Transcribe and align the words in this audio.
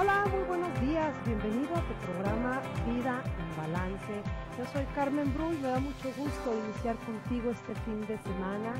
Hola, 0.00 0.26
muy 0.26 0.44
buenos 0.44 0.80
días. 0.80 1.12
Bienvenido 1.26 1.74
a 1.74 1.80
tu 1.80 1.92
programa 2.06 2.62
Vida 2.86 3.20
en 3.36 3.56
Balance. 3.56 4.22
Yo 4.56 4.64
soy 4.66 4.84
Carmen 4.94 5.34
Bru 5.34 5.52
y 5.52 5.56
me 5.56 5.66
da 5.66 5.80
mucho 5.80 6.12
gusto 6.16 6.54
iniciar 6.54 6.94
contigo 6.98 7.50
este 7.50 7.74
fin 7.80 8.06
de 8.06 8.16
semana 8.18 8.74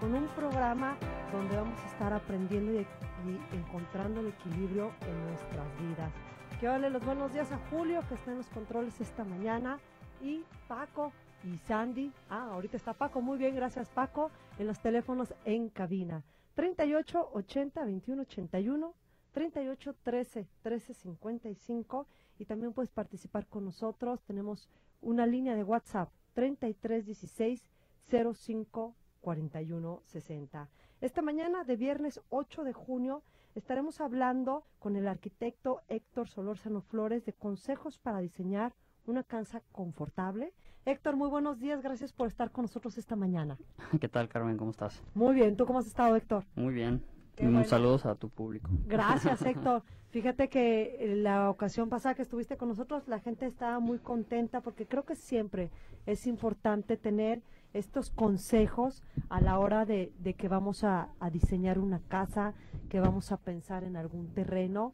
con 0.00 0.12
un 0.12 0.26
programa 0.34 0.96
donde 1.30 1.56
vamos 1.56 1.78
a 1.78 1.86
estar 1.86 2.12
aprendiendo 2.12 2.72
y, 2.72 2.78
y 2.78 3.56
encontrando 3.56 4.18
el 4.18 4.26
equilibrio 4.26 4.90
en 5.02 5.26
nuestras 5.28 5.78
vidas. 5.78 6.10
Quiero 6.58 6.72
darle 6.72 6.90
los 6.90 7.04
buenos 7.04 7.32
días 7.32 7.52
a 7.52 7.60
Julio, 7.70 8.02
que 8.08 8.16
está 8.16 8.32
en 8.32 8.38
los 8.38 8.48
controles 8.48 9.00
esta 9.00 9.22
mañana, 9.22 9.78
y 10.20 10.42
Paco 10.66 11.12
y 11.44 11.56
Sandy. 11.68 12.12
Ah, 12.28 12.48
ahorita 12.50 12.76
está 12.76 12.94
Paco. 12.94 13.20
Muy 13.20 13.38
bien, 13.38 13.54
gracias 13.54 13.90
Paco. 13.90 14.32
En 14.58 14.66
los 14.66 14.80
teléfonos 14.80 15.32
en 15.44 15.68
cabina. 15.68 16.24
38 16.56 17.30
80 17.32 17.84
21 17.84 18.22
81 18.22 19.03
38 19.34 19.94
13 20.02 20.48
13 20.62 20.94
55 20.94 22.06
y 22.38 22.44
también 22.46 22.72
puedes 22.72 22.90
participar 22.90 23.46
con 23.46 23.64
nosotros. 23.64 24.22
Tenemos 24.22 24.70
una 25.02 25.26
línea 25.26 25.56
de 25.56 25.64
WhatsApp 25.64 26.08
33 26.34 27.04
16 27.04 27.68
05 28.08 28.94
41 29.20 30.00
60. 30.04 30.68
Esta 31.00 31.20
mañana 31.20 31.64
de 31.64 31.76
viernes 31.76 32.20
8 32.30 32.64
de 32.64 32.72
junio 32.72 33.22
estaremos 33.56 34.00
hablando 34.00 34.64
con 34.78 34.96
el 34.96 35.08
arquitecto 35.08 35.82
Héctor 35.88 36.28
Solórzano 36.28 36.80
Flores 36.80 37.24
de 37.26 37.32
consejos 37.32 37.98
para 37.98 38.20
diseñar 38.20 38.72
una 39.06 39.24
casa 39.24 39.62
confortable. 39.72 40.54
Héctor, 40.86 41.16
muy 41.16 41.28
buenos 41.28 41.58
días, 41.58 41.82
gracias 41.82 42.12
por 42.12 42.28
estar 42.28 42.52
con 42.52 42.62
nosotros 42.62 42.98
esta 42.98 43.16
mañana. 43.16 43.58
¿Qué 44.00 44.08
tal, 44.08 44.28
Carmen? 44.28 44.56
¿Cómo 44.56 44.70
estás? 44.70 45.02
Muy 45.14 45.34
bien, 45.34 45.56
¿tú 45.56 45.66
cómo 45.66 45.80
has 45.80 45.86
estado, 45.86 46.14
Héctor? 46.14 46.44
Muy 46.54 46.72
bien. 46.72 47.13
Un 47.40 47.52
bueno. 47.52 47.68
saludos 47.68 48.06
a 48.06 48.14
tu 48.14 48.28
público. 48.28 48.70
Gracias, 48.86 49.42
Héctor. 49.46 49.82
Fíjate 50.10 50.48
que 50.48 50.96
eh, 51.00 51.16
la 51.16 51.50
ocasión 51.50 51.88
pasada 51.88 52.14
que 52.14 52.22
estuviste 52.22 52.56
con 52.56 52.68
nosotros, 52.68 53.08
la 53.08 53.18
gente 53.18 53.46
estaba 53.46 53.80
muy 53.80 53.98
contenta 53.98 54.60
porque 54.60 54.86
creo 54.86 55.04
que 55.04 55.16
siempre 55.16 55.70
es 56.06 56.26
importante 56.26 56.96
tener 56.96 57.42
estos 57.72 58.10
consejos 58.10 59.02
a 59.28 59.40
la 59.40 59.58
hora 59.58 59.84
de, 59.84 60.12
de 60.20 60.34
que 60.34 60.46
vamos 60.46 60.84
a, 60.84 61.08
a 61.18 61.30
diseñar 61.30 61.80
una 61.80 61.98
casa, 61.98 62.54
que 62.88 63.00
vamos 63.00 63.32
a 63.32 63.36
pensar 63.38 63.82
en 63.82 63.96
algún 63.96 64.32
terreno. 64.32 64.92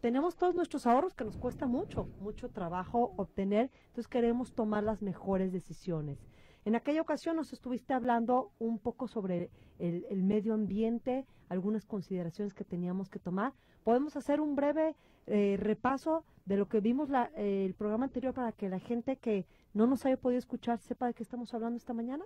Tenemos 0.00 0.36
todos 0.36 0.54
nuestros 0.54 0.86
ahorros 0.86 1.14
que 1.14 1.24
nos 1.24 1.36
cuesta 1.36 1.66
mucho, 1.66 2.08
mucho 2.20 2.50
trabajo 2.50 3.12
obtener, 3.16 3.70
entonces 3.88 4.06
queremos 4.06 4.52
tomar 4.52 4.84
las 4.84 5.02
mejores 5.02 5.50
decisiones. 5.52 6.18
En 6.64 6.74
aquella 6.74 7.02
ocasión 7.02 7.36
nos 7.36 7.52
estuviste 7.52 7.92
hablando 7.92 8.52
un 8.58 8.78
poco 8.78 9.06
sobre 9.06 9.50
el, 9.78 10.22
medio 10.22 10.54
ambiente, 10.54 11.26
algunas 11.48 11.84
consideraciones 11.84 12.54
que 12.54 12.64
teníamos 12.64 13.10
que 13.10 13.18
tomar. 13.18 13.52
Podemos 13.82 14.16
hacer 14.16 14.40
un 14.40 14.56
breve 14.56 14.96
eh, 15.26 15.56
repaso 15.58 16.24
de 16.46 16.56
lo 16.56 16.66
que 16.66 16.80
vimos 16.80 17.10
la, 17.10 17.30
eh, 17.36 17.66
el 17.66 17.74
programa 17.74 18.04
anterior 18.04 18.32
para 18.32 18.52
que 18.52 18.70
la 18.70 18.78
gente 18.78 19.16
que 19.16 19.46
no 19.74 19.86
nos 19.86 20.06
haya 20.06 20.16
podido 20.16 20.38
escuchar 20.38 20.78
sepa 20.78 21.06
de 21.06 21.14
qué 21.14 21.22
estamos 21.22 21.52
hablando 21.52 21.76
esta 21.76 21.92
mañana. 21.92 22.24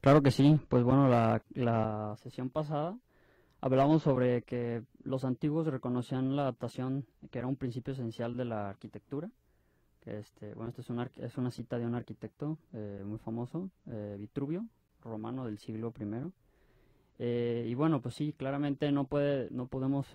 Claro 0.00 0.22
que 0.22 0.30
sí. 0.30 0.58
Pues 0.68 0.82
bueno, 0.82 1.08
la, 1.08 1.42
la 1.52 2.16
sesión 2.16 2.48
pasada 2.48 2.96
hablamos 3.60 4.02
sobre 4.02 4.42
que 4.42 4.84
los 5.02 5.24
antiguos 5.24 5.66
reconocían 5.66 6.34
la 6.34 6.42
adaptación, 6.42 7.04
que 7.30 7.40
era 7.40 7.48
un 7.48 7.56
principio 7.56 7.92
esencial 7.92 8.36
de 8.36 8.46
la 8.46 8.70
arquitectura. 8.70 9.30
Este, 10.06 10.54
bueno, 10.54 10.70
esta 10.70 10.82
es 10.82 10.90
arqu- 10.90 11.22
es 11.22 11.36
una 11.36 11.50
cita 11.50 11.78
de 11.78 11.86
un 11.86 11.96
arquitecto 11.96 12.58
eh, 12.72 13.02
muy 13.04 13.18
famoso, 13.18 13.70
eh, 13.86 14.16
Vitruvio, 14.18 14.64
romano 15.02 15.44
del 15.44 15.58
siglo 15.58 15.92
I. 15.98 16.32
Eh, 17.18 17.66
y 17.68 17.74
bueno, 17.74 18.00
pues 18.00 18.14
sí, 18.14 18.32
claramente 18.32 18.92
no 18.92 19.04
puede, 19.08 19.50
no 19.50 19.66
podemos 19.66 20.06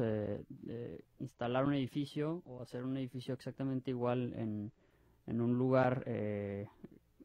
instalar 1.19 1.65
un 1.65 1.73
edificio 1.73 2.41
o 2.45 2.61
hacer 2.61 2.83
un 2.83 2.95
edificio 2.95 3.33
exactamente 3.33 3.91
igual 3.91 4.33
en, 4.35 4.71
un 5.41 5.57
lugar 5.57 6.05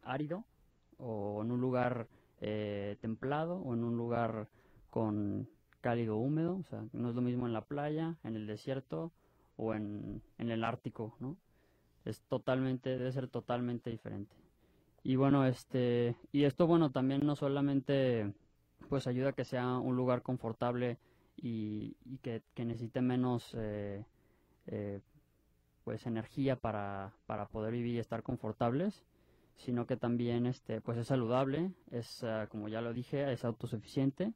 árido 0.02 0.44
o 0.98 1.42
en 1.42 1.50
un 1.50 1.60
lugar 1.60 2.08
templado 3.00 3.58
o 3.58 3.74
en 3.74 3.84
un 3.84 3.96
lugar 3.96 4.48
con 4.90 5.48
cálido 5.82 6.16
húmedo, 6.16 6.56
o 6.56 6.64
sea, 6.64 6.84
no 6.92 7.10
es 7.10 7.14
lo 7.14 7.20
mismo 7.20 7.46
en 7.46 7.52
la 7.52 7.60
playa, 7.60 8.16
en 8.24 8.34
el 8.34 8.46
desierto 8.46 9.12
o 9.56 9.74
en 9.74 10.22
el 10.38 10.64
Ártico, 10.64 11.16
¿no? 11.20 11.36
Es 12.06 12.22
totalmente, 12.22 12.96
debe 12.96 13.12
ser 13.12 13.28
totalmente 13.28 13.90
diferente. 13.90 14.34
Y 15.02 15.16
bueno, 15.16 15.44
este, 15.44 16.16
y 16.32 16.44
esto, 16.44 16.66
bueno, 16.66 16.90
también 16.90 17.26
no 17.26 17.36
solamente 17.36 18.32
pues 18.88 19.06
ayuda 19.06 19.30
a 19.30 19.32
que 19.32 19.44
sea 19.44 19.78
un 19.78 19.96
lugar 19.96 20.22
confortable 20.22 20.98
y, 21.36 21.96
que, 22.22 22.42
necesite 22.56 23.02
menos 23.02 23.54
eh, 23.58 24.04
eh, 24.66 25.00
pues 25.84 26.06
energía 26.06 26.56
para, 26.56 27.12
para 27.26 27.46
poder 27.46 27.72
vivir 27.72 27.96
y 27.96 27.98
estar 27.98 28.22
confortables, 28.22 29.04
sino 29.56 29.86
que 29.86 29.96
también 29.96 30.46
este 30.46 30.80
pues 30.80 30.98
es 30.98 31.08
saludable, 31.08 31.72
es 31.90 32.24
ah, 32.24 32.46
como 32.48 32.68
ya 32.68 32.80
lo 32.80 32.92
dije, 32.92 33.32
es 33.32 33.44
autosuficiente 33.44 34.32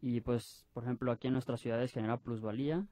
y 0.00 0.20
pues 0.20 0.66
por 0.72 0.84
ejemplo 0.84 1.12
aquí 1.12 1.28
en 1.28 1.34
nuestras 1.34 1.60
ciudades 1.60 1.92
genera 1.92 2.18
plusvalía 2.18 2.86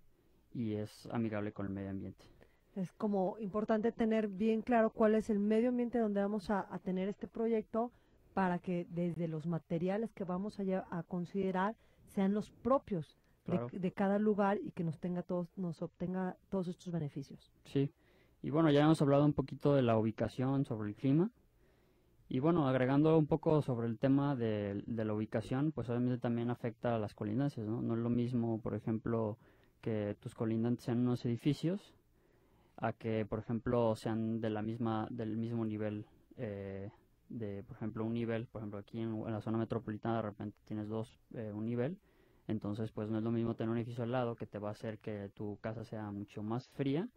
y 0.55 0.75
es 0.75 1.09
amigable 1.13 1.53
con 1.53 1.67
el 1.67 1.73
medio 1.73 1.91
ambiente. 1.91 2.38
Es 2.79 2.93
como 2.93 3.37
importante 3.41 3.91
tener 3.91 4.29
bien 4.29 4.63
claro 4.63 4.91
cuál 4.91 5.17
es 5.17 5.31
el 5.31 5.41
medio 5.41 5.71
ambiente 5.71 5.99
donde 5.99 6.21
vamos 6.21 6.49
a, 6.49 6.73
a 6.73 6.79
tener 6.79 7.09
este 7.09 7.27
proyecto 7.27 7.91
para 8.35 8.61
que 8.61 8.87
desde 8.91 9.27
los 9.27 9.47
materiales 9.47 10.13
que 10.13 10.23
vamos 10.23 10.61
a, 10.61 11.03
considerar 11.03 11.75
sean 12.07 12.35
los 12.35 12.51
propios 12.51 13.19
de, 13.73 13.91
cada 13.91 14.21
lugar 14.21 14.59
y 14.63 14.71
que 14.71 14.85
nos 14.85 15.01
tenga 15.01 15.25
todos, 15.25 15.49
nos 15.57 15.83
obtenga 15.83 16.37
todos 16.49 16.69
estos 16.69 16.93
beneficios. 16.93 17.51
Sí, 17.65 17.91
y 18.41 18.51
bueno, 18.51 18.71
ya 18.71 18.85
hemos 18.85 19.03
hablado 19.03 19.25
un 19.25 19.33
poquito 19.33 19.75
de 19.75 19.83
la 19.83 19.99
ubicación, 19.99 20.65
sobre 20.65 20.91
el 20.91 20.95
clima. 20.95 21.33
Y 22.29 22.39
bueno, 22.39 22.69
agregando 22.69 23.19
un 23.19 23.27
poco 23.27 23.61
sobre 23.61 23.89
el 23.89 23.99
tema 23.99 24.37
de, 24.37 24.85
de 24.87 25.05
la 25.05 25.15
ubicación, 25.15 25.73
pues 25.73 25.89
obviamente 25.89 26.19
también 26.19 26.49
afecta 26.49 26.95
a 26.95 26.99
las 27.01 27.15
colindancias, 27.15 27.67
¿no? 27.67 27.83
No 27.83 27.95
es 27.95 28.01
lo 28.01 28.11
mismo, 28.11 28.61
por 28.61 28.77
ejemplo, 28.77 29.37
que 29.81 30.17
tus 30.21 30.37
colindantes 30.37 30.85
sean 30.85 31.01
unos 31.01 31.25
edificios, 31.25 31.98
a 32.81 32.93
que, 32.93 33.27
por 33.27 33.39
ejemplo, 33.41 33.95
sean 33.97 34.41
de 34.41 34.51
la 34.51 34.63
misma, 34.63 35.07
del 35.11 35.37
mismo 35.37 35.65
nivel, 35.65 36.07
eh, 36.37 36.91
de, 37.29 37.63
por 37.65 37.77
ejemplo, 37.77 38.05
un 38.05 38.15
nivel, 38.15 38.47
por 38.47 38.61
ejemplo, 38.63 38.79
aquí 38.79 39.01
en, 39.01 39.15
en 39.15 39.33
la 39.33 39.41
zona 39.41 39.59
metropolitana 39.59 40.17
de 40.17 40.23
repente 40.23 40.57
tienes 40.65 40.89
dos, 40.89 41.19
eh, 41.35 41.53
un 41.53 41.65
nivel, 41.67 41.99
entonces 42.47 42.91
pues 42.93 43.11
no 43.11 43.19
es 43.19 43.25
lo 43.25 43.31
mismo 43.31 43.55
tener 43.55 43.71
un 43.71 43.77
edificio 43.79 44.05
al 44.05 44.13
lado 44.13 44.37
que 44.37 44.47
te 44.47 44.59
va 44.59 44.69
a 44.69 44.73
hacer 44.73 44.99
que 44.99 45.31
tu 45.35 45.59
casa 45.61 45.85
sea 45.85 46.11
mucho 46.11 46.43
más 46.43 46.69
fría, 46.69 47.09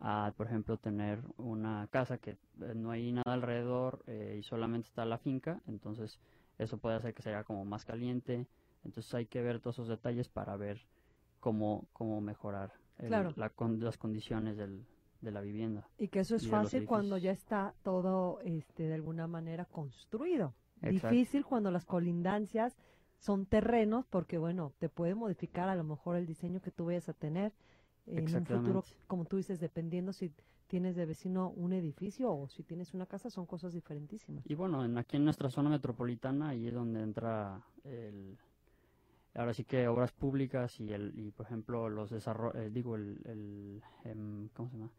a, 0.00 0.32
por 0.36 0.46
ejemplo, 0.48 0.78
tener 0.78 1.22
una 1.36 1.86
casa 1.90 2.18
que 2.18 2.30
eh, 2.30 2.72
no 2.74 2.90
hay 2.90 3.12
nada 3.12 3.32
alrededor 3.34 4.02
eh, 4.06 4.36
y 4.40 4.42
solamente 4.42 4.88
está 4.88 5.04
la 5.04 5.18
finca, 5.18 5.60
entonces 5.68 6.18
eso 6.58 6.78
puede 6.78 6.96
hacer 6.96 7.14
que 7.14 7.22
sea 7.22 7.44
como 7.44 7.64
más 7.64 7.84
caliente, 7.84 8.48
entonces 8.84 9.14
hay 9.14 9.26
que 9.26 9.42
ver 9.42 9.60
todos 9.60 9.76
esos 9.76 9.88
detalles 9.88 10.28
para 10.28 10.56
ver 10.56 10.80
cómo, 11.38 11.86
cómo 11.92 12.20
mejorar 12.20 12.72
el- 12.98 13.08
Claro. 13.08 13.32
la 13.36 13.50
con- 13.50 13.78
las 13.78 13.96
condiciones 13.98 14.56
del, 14.56 14.84
de 15.22 15.30
la 15.30 15.40
vivienda. 15.40 15.88
Y 15.98 16.08
que 16.08 16.20
eso 16.20 16.36
es 16.36 16.46
fácil 16.48 16.84
cuando 16.84 17.16
ya 17.16 17.30
está 17.30 17.74
todo 17.82 18.40
este, 18.44 18.82
de 18.82 18.94
alguna 18.94 19.26
manera 19.26 19.64
construido. 19.64 20.54
Exacto. 20.82 21.14
Difícil 21.14 21.44
cuando 21.44 21.70
las 21.70 21.86
colindancias 21.86 22.76
son 23.18 23.46
terrenos 23.46 24.04
porque, 24.06 24.36
bueno, 24.36 24.72
te 24.78 24.88
puede 24.88 25.14
modificar 25.14 25.68
a 25.68 25.76
lo 25.76 25.84
mejor 25.84 26.16
el 26.16 26.26
diseño 26.26 26.60
que 26.60 26.72
tú 26.72 26.86
vayas 26.86 27.08
a 27.08 27.12
tener 27.12 27.52
en 28.06 28.34
un 28.34 28.46
futuro, 28.46 28.84
como 29.06 29.24
tú 29.24 29.36
dices, 29.36 29.60
dependiendo 29.60 30.12
si 30.12 30.32
tienes 30.66 30.96
de 30.96 31.06
vecino 31.06 31.50
un 31.50 31.72
edificio 31.72 32.32
o 32.32 32.48
si 32.48 32.64
tienes 32.64 32.94
una 32.94 33.06
casa, 33.06 33.30
son 33.30 33.46
cosas 33.46 33.72
diferentísimas. 33.72 34.44
Y 34.44 34.54
bueno, 34.54 34.84
en, 34.84 34.98
aquí 34.98 35.18
en 35.18 35.24
nuestra 35.24 35.50
zona 35.50 35.70
metropolitana, 35.70 36.48
ahí 36.48 36.66
es 36.66 36.74
donde 36.74 37.00
entra 37.00 37.62
el, 37.84 38.38
ahora 39.34 39.54
sí 39.54 39.64
que 39.64 39.86
obras 39.86 40.12
públicas 40.12 40.80
y, 40.80 40.92
el, 40.92 41.12
y 41.16 41.30
por 41.30 41.46
ejemplo, 41.46 41.88
los 41.88 42.10
desarrollos, 42.10 42.72
digo, 42.72 42.96
el, 42.96 43.20
el, 43.24 43.82
em, 44.04 44.48
¿cómo 44.48 44.68
se 44.70 44.78
llama? 44.78 44.90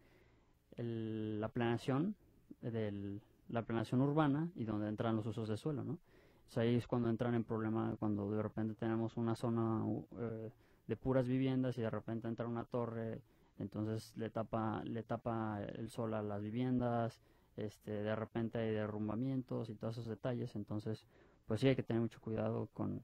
El- 0.78 1.40
la 1.40 1.49
planeación 1.49 2.16
del, 2.61 3.22
la 3.49 3.64
planeación 3.64 4.02
urbana 4.02 4.49
y 4.55 4.66
donde 4.66 4.87
entran 4.87 5.16
los 5.16 5.25
usos 5.25 5.47
de 5.47 5.58
suelo, 5.58 5.84
¿no? 5.84 5.99
Sea, 6.47 6.64
ahí 6.64 6.75
es 6.75 6.87
cuando 6.87 7.09
entran 7.09 7.34
en 7.35 7.43
problema, 7.43 7.96
cuando 7.99 8.29
de 8.31 8.41
repente 8.41 8.75
tenemos 8.75 9.17
una 9.17 9.35
zona 9.35 9.84
eh, 10.20 10.52
de 10.87 10.96
puras 10.96 11.28
viviendas 11.28 11.78
y 11.78 11.81
de 11.81 11.90
repente 11.90 12.28
entra 12.28 12.47
una 12.47 12.64
torre, 12.66 13.22
entonces 13.59 14.14
le 14.17 14.29
tapa, 14.29 14.84
le 14.84 15.03
tapa 15.03 15.61
el 15.64 15.90
sol 15.90 16.14
a 16.14 16.22
las 16.22 16.41
viviendas, 16.41 17.22
este, 17.58 17.91
de 17.91 18.16
repente 18.16 18.58
hay 18.59 18.72
derrumbamientos 18.72 19.70
y 19.70 19.75
todos 19.75 19.97
esos 19.97 20.08
detalles, 20.08 20.55
entonces 20.55 21.05
pues 21.47 21.59
sí 21.61 21.67
hay 21.67 21.75
que 21.75 21.84
tener 21.84 22.02
mucho 22.02 22.22
cuidado 22.22 22.70
con, 22.73 23.02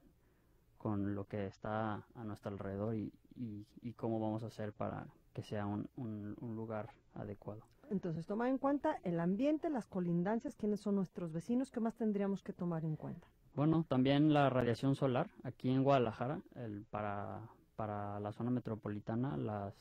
con 0.80 1.14
lo 1.14 1.26
que 1.26 1.46
está 1.46 2.02
a 2.14 2.24
nuestro 2.24 2.50
alrededor 2.50 2.94
y, 2.94 3.12
y, 3.36 3.66
y 3.82 3.92
cómo 3.92 4.18
vamos 4.18 4.42
a 4.42 4.46
hacer 4.46 4.72
para 4.72 5.06
que 5.34 5.42
sea 5.42 5.66
un, 5.66 5.86
un, 5.96 6.34
un 6.40 6.56
lugar 6.56 6.88
adecuado. 7.14 7.60
Entonces, 7.90 8.26
tomar 8.26 8.48
en 8.48 8.56
cuenta 8.56 8.96
el 9.02 9.20
ambiente, 9.20 9.68
las 9.68 9.86
colindancias, 9.86 10.56
quiénes 10.56 10.80
son 10.80 10.94
nuestros 10.94 11.32
vecinos, 11.32 11.70
¿qué 11.70 11.80
más 11.80 11.96
tendríamos 11.96 12.42
que 12.42 12.54
tomar 12.54 12.84
en 12.84 12.96
cuenta? 12.96 13.28
Bueno, 13.54 13.84
también 13.88 14.32
la 14.32 14.48
radiación 14.48 14.94
solar 14.94 15.28
aquí 15.42 15.68
en 15.68 15.82
Guadalajara, 15.82 16.40
el, 16.54 16.84
para, 16.88 17.40
para 17.76 18.18
la 18.20 18.32
zona 18.32 18.50
metropolitana, 18.50 19.36
las, 19.36 19.74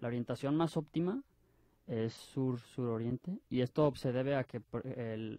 la 0.00 0.08
orientación 0.08 0.56
más 0.56 0.76
óptima 0.76 1.22
es 1.86 2.14
sur-suroriente 2.14 3.38
y 3.48 3.60
esto 3.60 3.94
se 3.94 4.12
debe 4.12 4.34
a 4.34 4.44
que 4.44 4.62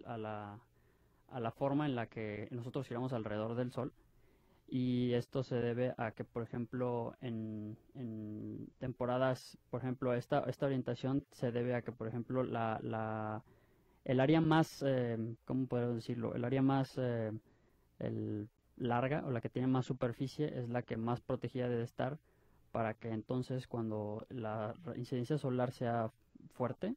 a, 0.06 0.16
la, 0.16 0.58
a 1.28 1.40
la 1.40 1.50
forma 1.50 1.84
en 1.84 1.94
la 1.94 2.06
que 2.06 2.48
nosotros 2.52 2.86
giramos 2.86 3.12
alrededor 3.12 3.54
del 3.54 3.70
Sol 3.70 3.92
y 4.66 5.12
esto 5.12 5.42
se 5.42 5.56
debe 5.56 5.94
a 5.98 6.12
que, 6.12 6.24
por 6.24 6.42
ejemplo, 6.42 7.14
en, 7.20 7.76
en 7.94 8.68
temporadas, 8.78 9.58
por 9.70 9.80
ejemplo, 9.80 10.14
esta, 10.14 10.40
esta 10.48 10.66
orientación 10.66 11.24
se 11.32 11.52
debe 11.52 11.74
a 11.74 11.82
que, 11.82 11.92
por 11.92 12.08
ejemplo, 12.08 12.42
la, 12.42 12.80
la, 12.82 13.42
el 14.04 14.20
área 14.20 14.40
más, 14.40 14.82
eh, 14.86 15.18
¿cómo 15.44 15.66
puedo 15.66 15.94
decirlo? 15.94 16.34
El 16.34 16.44
área 16.44 16.62
más 16.62 16.96
eh, 16.98 17.32
el, 17.98 18.48
larga 18.76 19.24
o 19.26 19.30
la 19.30 19.40
que 19.40 19.48
tiene 19.48 19.68
más 19.68 19.86
superficie 19.86 20.58
es 20.58 20.68
la 20.68 20.82
que 20.82 20.96
más 20.96 21.20
protegida 21.20 21.68
debe 21.68 21.84
estar 21.84 22.18
para 22.72 22.94
que 22.94 23.10
entonces 23.10 23.68
cuando 23.68 24.26
la 24.30 24.74
incidencia 24.96 25.38
solar 25.38 25.70
sea 25.70 26.10
fuerte, 26.54 26.96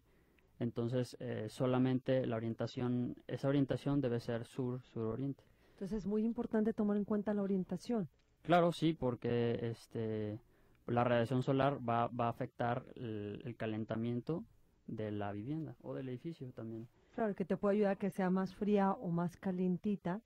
entonces 0.59 1.15
eh, 1.19 1.47
solamente 1.49 2.25
la 2.25 2.37
orientación, 2.37 3.15
esa 3.27 3.47
orientación 3.47 4.01
debe 4.01 4.19
ser 4.19 4.45
sur-suroriente. 4.45 5.43
Entonces 5.77 5.99
es 5.99 6.07
muy 6.07 6.25
importante 6.25 6.73
tomar 6.73 6.97
en 6.97 7.05
cuenta 7.05 7.35
la 7.35 7.43
orientación. 7.43 8.09
Claro, 8.41 8.71
sí, 8.71 8.93
porque 8.93 9.59
este, 9.61 10.39
la 10.87 11.03
radiación 11.03 11.43
solar 11.43 11.77
va, 11.87 12.07
va 12.07 12.25
a 12.25 12.29
afectar 12.29 12.83
el, 12.95 13.55
calentamiento 13.59 14.43
de 14.87 15.11
la 15.11 15.31
vivienda 15.33 15.75
o 15.83 15.93
del 15.93 16.09
edificio 16.09 16.51
también. 16.51 16.87
Claro, 17.13 17.35
que 17.35 17.45
te 17.45 17.57
puede 17.57 17.75
ayudar 17.75 17.91
a 17.91 17.95
que 17.97 18.09
sea 18.09 18.31
más 18.31 18.55
fría 18.55 18.93
o 18.93 19.09
más 19.09 19.37
calientita 19.37 20.19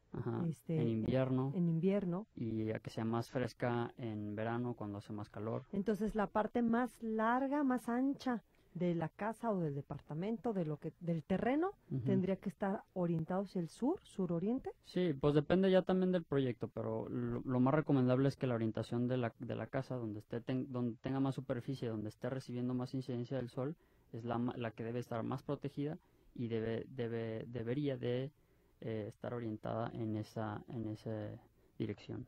este, 0.47 0.81
en 0.81 0.87
invierno. 0.87 1.51
En, 1.53 1.67
invierno. 1.67 2.27
Y 2.33 2.71
a 2.71 2.79
que 2.79 2.89
sea 2.89 3.03
más 3.03 3.29
fresca 3.29 3.93
en 3.97 4.33
verano 4.35 4.73
cuando 4.73 4.99
hace 4.99 5.11
más 5.11 5.29
calor. 5.29 5.65
Entonces 5.73 6.15
la 6.15 6.27
parte 6.27 6.61
más 6.61 7.03
larga, 7.03 7.65
más 7.65 7.89
ancha 7.89 8.41
de 8.73 8.95
la 8.95 9.09
casa 9.09 9.51
o 9.51 9.59
del 9.59 9.75
departamento, 9.75 10.53
de 10.53 10.65
lo 10.65 10.77
que 10.77 10.93
del 11.01 11.23
terreno, 11.23 11.71
tendría 12.05 12.37
que 12.37 12.49
estar 12.49 12.83
orientado 12.93 13.43
hacia 13.43 13.59
el 13.59 13.67
sur, 13.67 13.99
suroriente. 14.01 14.71
Sí, 14.85 15.13
pues 15.13 15.33
depende 15.33 15.69
ya 15.69 15.81
también 15.81 16.11
del 16.11 16.23
proyecto, 16.23 16.69
pero 16.69 17.09
lo, 17.09 17.59
más 17.59 17.73
recomendable 17.73 18.29
es 18.29 18.37
que 18.37 18.47
la 18.47 18.55
orientación 18.55 19.07
de 19.07 19.17
la, 19.17 19.33
de 19.39 19.55
la 19.55 19.67
casa, 19.67 19.95
donde 19.95 20.19
esté 20.19 20.41
donde 20.67 20.95
tenga 21.01 21.19
más 21.19 21.35
superficie, 21.35 21.89
donde 21.89 22.09
esté 22.09 22.29
recibiendo 22.29 22.73
más 22.73 22.93
incidencia 22.93 23.37
del 23.37 23.49
sol, 23.49 23.75
es 24.13 24.23
la, 24.23 24.39
la 24.55 24.71
que 24.71 24.83
debe 24.83 24.99
estar 24.99 25.21
más 25.23 25.43
protegida 25.43 25.97
y 26.33 26.47
debe, 26.47 26.85
debe 26.89 27.45
debería 27.47 27.97
de 27.97 28.31
eh, 28.79 29.05
estar 29.09 29.33
orientada 29.33 29.91
en 29.93 30.15
esa 30.15 30.63
en 30.69 30.87
esa 30.87 31.29
dirección. 31.77 32.25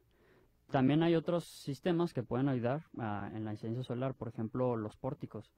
También 0.71 1.03
hay 1.03 1.15
otros 1.15 1.45
sistemas 1.45 2.13
que 2.13 2.23
pueden 2.23 2.49
ayudar 2.49 2.83
en 3.33 3.45
la 3.45 3.51
incidencia 3.51 3.83
solar, 3.83 4.15
por 4.15 4.29
ejemplo, 4.29 4.75
los 4.75 4.97
pórticos 4.97 5.51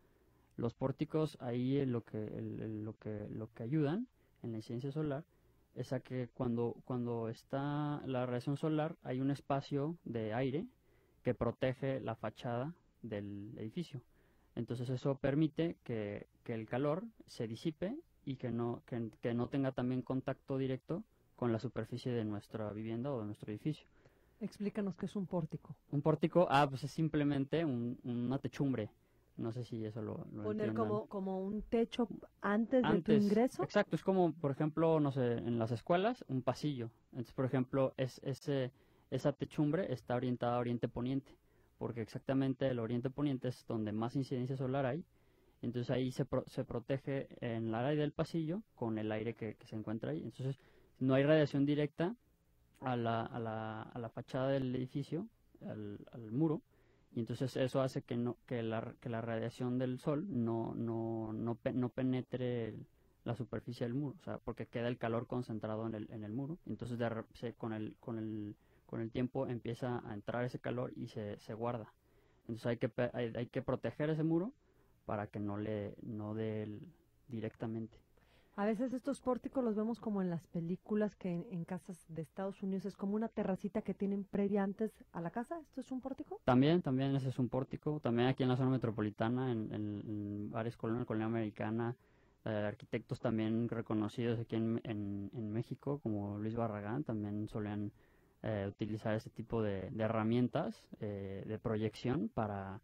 los 0.57 0.74
pórticos 0.74 1.38
ahí 1.42 1.86
lo 1.86 2.04
que, 2.04 2.18
lo 2.42 2.98
que, 2.98 3.28
lo 3.30 3.52
que 3.54 3.63
ayudan 3.63 4.07
en 4.44 4.52
la 4.52 4.57
incidencia 4.57 4.92
solar 4.92 5.24
es 5.75 5.92
a 5.92 6.00
que 6.00 6.30
cuando, 6.34 6.78
cuando 6.86 7.28
está 7.28 8.02
la 8.06 8.25
radiación 8.25 8.57
solar 8.57 8.96
hay 9.04 9.19
un 9.19 9.31
espacio 9.31 9.98
de 10.06 10.34
aire 10.34 10.66
que 11.24 11.34
protege 11.34 12.00
la 12.00 12.16
fachada 12.16 12.74
del 13.02 13.52
edificio. 13.57 14.02
Entonces 14.56 14.90
eso 14.90 15.16
permite 15.16 15.75
que, 15.84 16.28
el 16.46 16.68
calor 16.68 17.04
se 17.25 17.48
disipe 17.48 17.98
y 18.24 18.38
que 18.38 18.51
no, 18.51 18.84
que, 18.86 19.34
no 19.34 19.48
tenga 19.50 19.72
también 19.72 20.01
contacto 20.01 20.58
directo 20.58 21.04
con 21.36 21.51
la 21.51 21.60
superficie 21.60 22.12
de 22.12 22.24
nuestra 22.24 22.72
vivienda 22.72 23.12
o 23.12 23.19
de 23.19 23.25
nuestro 23.25 23.51
edificio. 23.51 23.86
Explícanos 24.40 24.96
qué 24.96 25.08
es 25.08 25.16
un 25.16 25.25
pórtico. 25.25 25.75
Un 25.92 26.01
pórtico, 26.01 26.48
ah, 26.50 26.68
pues 26.69 26.84
es 26.84 26.92
simplemente 26.92 27.66
una 27.66 28.38
techumbre 28.38 28.90
no 29.38 29.52
sé 29.52 29.66
si 29.66 29.86
eso 29.86 30.02
lo, 30.02 30.26
Poner 30.44 30.74
como, 30.74 31.08
como 31.08 31.42
un 31.42 31.62
techo 31.62 32.08
antes, 32.42 32.84
de 32.84 33.02
tu 33.02 33.12
ingreso. 33.12 33.64
Exacto, 33.64 33.96
es 33.96 34.04
como, 34.04 34.34
por 34.34 34.52
ejemplo, 34.52 35.00
no 35.00 35.12
sé, 35.12 35.34
en 35.34 35.60
las 35.60 35.72
escuelas, 35.72 36.24
un 36.28 36.42
pasillo. 36.42 36.90
Entonces, 37.12 37.34
por 37.34 37.46
ejemplo, 37.46 37.94
es, 37.98 38.22
ese, 38.24 38.72
esa 39.12 39.34
techumbre 39.34 39.92
está 39.92 40.16
orientada 40.16 40.56
a 40.56 40.60
oriente-poniente, 40.60 41.36
porque 41.78 42.02
exactamente 42.02 42.68
el 42.68 42.80
oriente-poniente 42.80 43.50
es 43.50 43.66
donde 43.68 43.92
más 43.92 44.16
incidencia 44.16 44.56
solar 44.56 44.86
hay. 44.86 45.04
Entonces 45.62 45.90
ahí 45.90 46.12
se, 46.12 46.26
se 46.48 46.64
protege 46.64 47.28
en 47.42 47.68
el 47.70 47.76
área 47.76 48.02
del 48.02 48.12
pasillo 48.12 48.62
con 48.76 48.98
el 48.98 49.12
aire 49.12 49.34
que, 49.34 49.58
se 49.66 49.76
encuentra 49.76 50.12
ahí. 50.12 50.22
Entonces 50.24 50.60
no 51.00 51.14
hay 51.14 51.24
radiación 51.24 51.66
directa 51.66 52.16
a 52.82 52.96
la, 52.96 53.22
a 53.24 53.40
la, 53.40 53.82
a 53.82 54.00
la 54.00 54.10
fachada 54.10 54.50
del 54.50 54.76
edificio, 54.76 55.28
al, 55.68 56.00
al 56.12 56.32
muro, 56.32 56.62
y 57.16 57.22
entonces 57.22 57.56
eso 57.56 57.82
hace 57.82 58.02
que 58.02 58.18
no 58.18 58.38
que 58.46 58.62
la, 58.62 58.94
que 59.00 59.08
la 59.08 59.22
radiación 59.22 59.80
del 59.80 60.00
sol 60.00 60.28
no 60.30 60.76
no 60.76 61.32
no, 61.34 61.58
no 61.74 61.90
penetre 61.90 62.76
la 63.24 63.36
superficie 63.36 63.86
del 63.88 63.94
muro 63.96 64.18
o 64.20 64.24
sea 64.24 64.38
porque 64.40 64.68
queda 64.68 64.90
el 64.90 64.98
calor 64.98 65.26
concentrado 65.26 65.88
en 65.88 65.96
el, 65.96 66.12
en 66.12 66.26
el 66.26 66.34
muro. 66.34 66.58
Entonces 66.66 67.00
con 67.58 67.72
el 67.72 67.96
con 68.02 68.20
el 68.20 68.56
con 68.86 69.02
el 69.02 69.12
tiempo 69.12 69.48
empieza 69.48 70.04
a 70.08 70.14
entrar 70.14 70.44
ese 70.44 70.60
calor 70.60 70.92
y 70.96 71.08
se, 71.08 71.40
se 71.40 71.54
guarda. 71.54 71.94
Entonces 72.42 72.66
hay 72.68 72.78
que 72.78 72.92
hay, 73.14 73.34
hay 73.36 73.48
que 73.48 73.62
proteger 73.62 74.10
ese 74.10 74.24
muro 74.24 74.52
para 75.06 75.28
que 75.28 75.40
no 75.40 75.58
le 75.58 75.96
no 76.04 76.36
dé 76.36 76.68
directamente 77.30 77.98
a 78.57 78.66
veces 78.66 78.94
estos 78.94 79.19
pórticos 79.19 79.63
los 79.63 79.75
vemos 79.75 80.00
como 80.00 80.22
en 80.22 80.30
las 80.30 80.48
películas 80.48 81.16
que 81.16 81.30
en, 81.30 81.66
casas 81.66 82.06
de 82.07 82.22
Estados 82.22 82.63
Unidos 82.63 82.86
es 82.86 82.96
como 82.96 83.16
una 83.16 83.28
terracita 83.28 83.81
que 83.81 83.94
tienen 83.94 84.24
previa 84.24 84.63
antes 84.63 85.04
a 85.12 85.19
la 85.19 85.30
casa. 85.30 85.60
¿Esto 85.60 85.81
es 85.81 85.92
un 85.92 86.00
pórtico? 86.00 86.40
También, 86.46 86.81
también 86.81 87.16
ese 87.16 87.30
es 87.30 87.40
un 87.40 87.50
pórtico. 87.50 88.00
También 88.00 88.30
aquí 88.30 88.44
en 88.44 88.50
la 88.50 88.56
zona 88.56 88.69
metropolitana, 88.69 89.52
en, 89.52 89.74
en, 89.74 90.52
varias 90.52 90.78
colonias, 90.78 91.06
colonia 91.06 91.28
americana, 91.28 91.98
eh, 92.46 92.50
arquitectos 92.50 93.19
también 93.19 93.68
reconocidos 93.68 94.40
aquí 94.40 94.56
en, 94.56 94.80
en, 94.84 95.51
México, 95.51 96.00
como 96.00 96.38
Luis 96.38 96.56
Barragán, 96.56 97.04
también 97.04 97.50
solían 97.50 97.92
eh, 98.42 98.68
utilizar 98.69 99.16
ese 99.16 99.30
tipo 99.31 99.62
de, 99.63 99.92
herramientas 99.98 100.88
eh, 101.01 101.44
de 101.46 101.60
proyección 101.60 102.30
para 102.30 102.80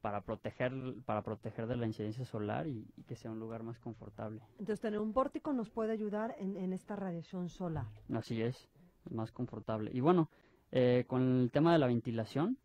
para 0.00 0.22
proteger, 0.22 0.72
para 1.04 1.22
proteger 1.22 1.66
de 1.66 1.76
la 1.76 1.86
incidencia 1.86 2.24
solar 2.24 2.66
y, 2.66 2.86
que 3.06 3.16
sea 3.16 3.30
un 3.30 3.38
lugar 3.38 3.62
más 3.62 3.78
confortable. 3.78 4.40
Entonces 4.52 4.80
tener 4.80 5.00
un 5.00 5.12
pórtico 5.12 5.52
nos 5.52 5.70
puede 5.70 5.92
ayudar 5.92 6.34
en, 6.38 6.72
esta 6.72 6.96
radiación 6.96 7.48
solar. 7.48 7.86
Así 8.12 8.42
es, 8.42 8.68
más 9.10 9.32
confortable. 9.32 9.90
Y 9.92 10.00
bueno, 10.00 10.30
eh, 10.72 11.04
con 11.06 11.42
el 11.42 11.50
tema 11.50 11.72
de 11.72 11.78
la 11.78 11.86
ventilación, 11.86 12.58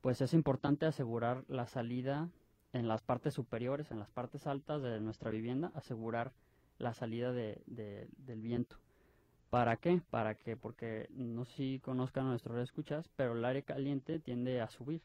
pues 0.00 0.20
es 0.20 0.34
importante 0.34 0.86
asegurar 0.86 1.44
la 1.48 1.66
salida 1.66 2.28
en 2.72 2.88
las 2.88 3.02
partes 3.02 3.34
superiores, 3.34 3.90
en 3.90 3.98
las 3.98 4.10
partes 4.10 4.46
altas 4.46 4.82
de 4.82 5.00
nuestra 5.00 5.30
vivienda, 5.30 5.72
asegurar 5.74 6.32
la 6.78 6.94
salida 6.94 7.32
de, 7.32 7.62
del 7.66 8.40
viento. 8.40 8.76
¿Para 9.50 9.76
qué? 9.76 10.02
Para 10.10 10.34
que, 10.34 10.56
porque 10.56 11.08
no 11.10 11.44
sé 11.44 11.52
si 11.56 11.80
conozcan 11.80 12.26
a 12.26 12.30
nuestros 12.30 12.58
escuchas, 12.58 13.08
pero 13.16 13.32
el 13.32 13.44
aire 13.44 13.62
caliente 13.62 14.18
tiende 14.18 14.60
a 14.60 14.68
subir. 14.68 15.00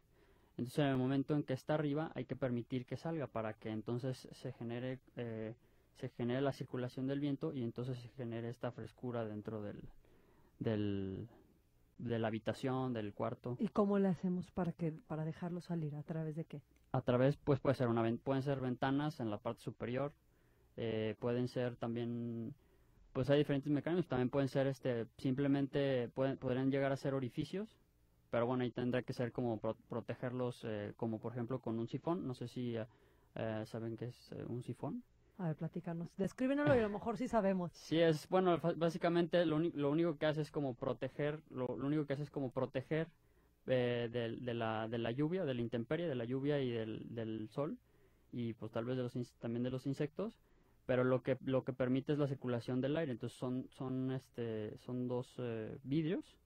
Entonces 0.57 0.79
en 0.79 0.91
el 0.91 0.97
momento 0.97 1.33
en 1.35 1.43
que 1.43 1.53
está 1.53 1.75
arriba 1.75 2.11
hay 2.15 2.25
que 2.25 2.35
permitir 2.35 2.85
que 2.85 2.97
salga 2.97 3.27
para 3.27 3.53
que 3.53 3.69
entonces 3.69 4.27
se 4.31 4.51
genere, 4.53 4.99
eh, 5.15 5.55
se 5.95 6.09
genere 6.09 6.41
la 6.41 6.51
circulación 6.51 7.07
del 7.07 7.19
viento 7.19 7.53
y 7.53 7.63
entonces 7.63 7.97
se 7.99 8.09
genere 8.09 8.49
esta 8.49 8.71
frescura 8.71 9.25
dentro 9.25 9.61
del, 9.61 9.81
del, 10.59 11.27
de 11.97 12.19
la 12.19 12.27
habitación, 12.27 12.93
del 12.93 13.13
cuarto. 13.13 13.55
¿Y 13.59 13.69
cómo 13.69 13.97
le 13.99 14.09
hacemos 14.09 14.51
para 14.51 14.71
que 14.73 14.91
para 14.91 15.25
dejarlo 15.25 15.61
salir? 15.61 15.95
¿A 15.95 16.03
través 16.03 16.35
de 16.35 16.45
qué? 16.45 16.61
A 16.91 17.01
través, 17.01 17.37
pues 17.37 17.59
puede 17.59 17.75
ser 17.75 17.87
una 17.87 18.03
pueden 18.17 18.43
ser 18.43 18.59
ventanas 18.59 19.19
en 19.19 19.29
la 19.29 19.37
parte 19.37 19.61
superior, 19.61 20.13
eh, 20.77 21.15
pueden 21.19 21.47
ser 21.47 21.75
también, 21.77 22.53
pues 23.13 23.29
hay 23.29 23.37
diferentes 23.39 23.71
mecanismos, 23.71 24.07
también 24.07 24.29
pueden 24.29 24.49
ser 24.49 24.67
este, 24.67 25.07
simplemente 25.17 26.09
pueden, 26.09 26.37
podrían 26.37 26.69
llegar 26.69 26.91
a 26.91 26.97
ser 26.97 27.13
orificios 27.13 27.80
pero 28.31 28.47
bueno, 28.47 28.63
ahí 28.63 28.71
tendrá 28.71 29.03
que 29.03 29.11
ser 29.11 29.33
como 29.33 29.59
protegerlos, 29.59 30.63
eh, 30.63 30.93
como 30.95 31.19
por 31.19 31.33
ejemplo 31.33 31.59
con 31.59 31.77
un 31.77 31.87
sifón. 31.89 32.25
No 32.25 32.33
sé 32.33 32.47
si 32.47 32.77
eh, 32.77 32.87
eh, 33.35 33.63
saben 33.67 33.97
qué 33.97 34.05
es 34.05 34.31
un 34.47 34.63
sifón. 34.63 35.03
A 35.37 35.47
ver, 35.47 35.57
platícanos. 35.57 36.07
Descríbenoslo 36.17 36.73
y 36.75 36.79
a 36.79 36.83
lo 36.83 36.89
mejor 36.89 37.17
sí 37.17 37.27
sabemos. 37.27 37.73
Sí, 37.73 37.99
es, 37.99 38.29
bueno, 38.29 38.57
básicamente 38.77 39.45
lo, 39.45 39.59
lo 39.59 39.91
único 39.91 40.17
que 40.17 40.27
hace 40.27 40.41
es 40.41 40.51
como 40.51 40.75
proteger, 40.75 41.41
lo, 41.49 41.67
único 41.67 42.05
que 42.05 42.13
hace 42.13 42.23
es 42.23 42.29
como 42.29 42.51
proteger 42.51 43.09
de, 43.65 44.07
de, 44.09 44.53
la, 44.53 44.87
de 44.87 44.97
la 44.97 45.11
lluvia, 45.11 45.43
de 45.43 45.53
la 45.53 45.61
intemperie, 45.61 46.07
de 46.07 46.15
la 46.15 46.25
lluvia 46.25 46.59
y 46.61 46.71
del, 46.71 47.13
del 47.13 47.49
sol, 47.49 47.77
y 48.31 48.53
pues 48.53 48.71
tal 48.71 48.85
vez 48.85 48.95
de 48.97 49.03
los, 49.03 49.13
también 49.39 49.63
de 49.63 49.71
los 49.71 49.87
insectos, 49.87 50.39
pero 50.85 51.03
lo 51.03 51.21
que, 51.21 51.37
lo 51.43 51.63
que 51.65 51.73
permite 51.73 52.13
es 52.13 52.19
la 52.19 52.27
circulación 52.27 52.79
del 52.79 52.95
aire. 52.95 53.11
Entonces 53.11 53.37
son, 53.37 53.67
son, 53.71 54.11
este, 54.11 54.77
son 54.77 55.07
dos 55.07 55.41
vidrios 55.83 56.37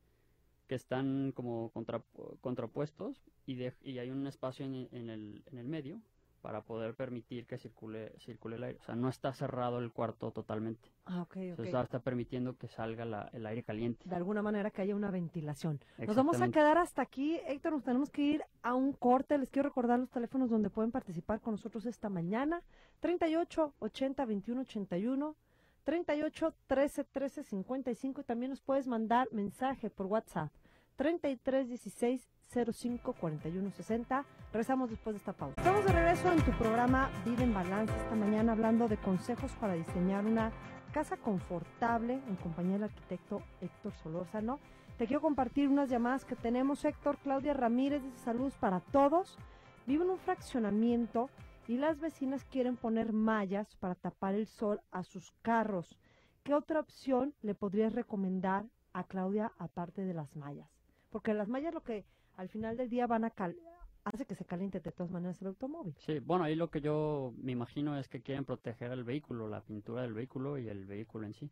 que 0.68 0.76
están 0.76 1.32
como 1.34 1.70
contra, 1.72 2.02
contrapuestos 2.42 3.22
y, 3.46 3.58
y 3.84 4.00
hay 4.00 4.10
un 4.10 4.28
espacio 4.28 4.66
en, 4.66 5.10
el, 5.10 5.44
en 5.46 5.58
el 5.58 5.68
medio 5.68 6.02
para 6.42 6.62
poder 6.62 6.94
permitir 6.94 7.48
que 7.48 7.58
circule, 7.58 8.14
circule 8.20 8.58
el 8.58 8.64
aire. 8.64 8.78
O 8.80 8.84
sea, 8.84 8.96
no 8.96 9.10
está 9.10 9.34
cerrado 9.34 9.80
el 9.80 9.92
cuarto 9.92 10.30
totalmente. 10.32 10.92
Ah, 11.06 11.24
ok, 11.24 11.32
ok. 11.32 11.36
Entonces 11.38 11.74
está, 11.74 12.00
permitiendo 12.00 12.56
que 12.56 12.68
salga 12.68 13.04
la- 13.04 13.30
el 13.34 13.48
aire 13.48 13.64
caliente. 13.64 14.08
De 14.08 14.16
alguna 14.16 14.44
manera 14.44 14.70
que 14.70 14.84
haya 14.84 14.96
una 14.96 15.10
ventilación. 15.10 15.80
Nos 15.98 16.16
vamos 16.16 16.40
a 16.40 16.50
quedar 16.52 16.78
hasta 16.78 17.02
aquí, 17.02 17.40
Héctor. 17.48 17.74
Nos 17.74 17.84
tenemos 17.84 18.12
que 18.12 18.22
ir 18.22 18.44
a 18.62 18.76
un 18.76 18.94
corte. 18.94 19.40
Les 19.40 19.50
quiero 19.50 19.70
recordar 19.70 19.98
los 19.98 20.12
teléfonos 20.12 20.52
donde 20.52 20.70
pueden 20.70 20.92
participar 20.92 21.42
con 21.42 21.54
nosotros 21.56 21.84
esta 21.88 22.10
mañana: 22.10 22.62
38 23.00 23.74
80 23.80 24.26
21 24.26 24.62
81, 24.62 25.36
38 25.86 26.54
13 26.68 27.04
13 27.06 27.44
55. 27.44 28.22
Y 28.22 28.24
también 28.24 28.50
nos 28.50 28.62
puedes 28.62 28.88
mandar 28.88 29.28
mensaje 29.32 29.90
por 29.90 30.08
WhatsApp: 30.08 30.52
33 30.98 31.70
16 31.70 32.28
05 32.74 33.14
41 33.14 33.72
60. 33.72 34.26
Regresamos 34.52 34.90
después 34.90 35.14
de 35.14 35.20
esta 35.20 35.34
pausa. 35.34 35.56
Estamos 35.58 35.86
de 35.86 35.94
regreso 35.94 36.32
en 36.32 36.42
tu 36.44 36.52
programa 36.58 37.10
Vive 37.24 37.44
en 37.44 37.54
Balance 37.54 37.96
esta 37.96 38.16
mañana 38.16 38.52
hablando 38.52 38.88
de 38.88 38.98
consejos 38.98 39.52
para 39.54 39.74
diseñar 39.74 40.26
una 40.26 40.52
casa 40.92 41.18
confortable 41.18 42.22
en 42.28 42.36
compañía 42.38 42.74
del 42.74 42.86
arquitecto 42.86 43.42
Héctor 43.62 43.94
Solórzano. 44.02 44.60
Te 44.98 45.08
quiero 45.08 45.22
compartir 45.22 45.68
unas 45.68 45.90
llamadas 45.90 46.24
que 46.24 46.36
tenemos. 46.36 46.86
Héctor, 46.86 47.18
Claudia 47.18 47.54
Ramírez 47.54 48.02
dice 48.02 48.18
saludos 48.20 48.56
para 48.56 48.80
todos. 48.80 49.38
Vive 49.86 50.04
en 50.04 50.12
un 50.12 50.18
fraccionamiento 50.18 51.30
y 51.68 51.78
las 51.78 52.00
vecinas 52.00 52.44
quieren 52.46 52.78
poner 52.78 53.12
mallas 53.14 53.76
para 53.78 53.96
tapar 53.96 54.36
el 54.36 54.48
sol 54.48 54.82
a 54.92 55.04
sus 55.04 55.32
carros. 55.42 55.98
¿Qué 56.44 56.54
otra 56.54 56.80
opción 56.80 57.34
le 57.42 57.56
podrías 57.56 57.94
recomendar 57.94 58.66
a 58.94 59.04
Claudia 59.06 59.52
aparte 59.58 60.04
de 60.04 60.14
las 60.14 60.36
mallas? 60.36 60.70
Porque 61.10 61.34
las 61.34 61.50
mallas 61.50 61.74
lo 61.74 61.82
que 61.82 62.06
al 62.38 62.50
final 62.50 62.78
del 62.78 62.90
día 62.90 63.08
van 63.08 63.26
a 63.26 63.32
cal 63.32 63.56
hace 64.04 64.26
que 64.26 64.36
se 64.36 64.46
caliente 64.46 64.80
de 64.80 64.92
todas 64.92 65.12
maneras 65.12 65.42
el 65.42 65.48
automóvil. 65.48 65.96
Sí, 65.98 66.20
bueno, 66.20 66.44
ahí 66.44 66.56
lo 66.56 66.70
que 66.70 66.82
yo 66.82 67.34
me 67.38 67.52
imagino 67.52 67.98
es 67.98 68.08
que 68.08 68.22
quieren 68.22 68.46
proteger 68.46 68.92
el 68.92 69.04
vehículo, 69.04 69.50
la 69.50 69.62
pintura 69.62 70.04
del 70.04 70.14
vehículo 70.14 70.60
y 70.60 70.70
el 70.70 70.86
vehículo 70.86 71.26
en 71.26 71.34
sí. 71.34 71.50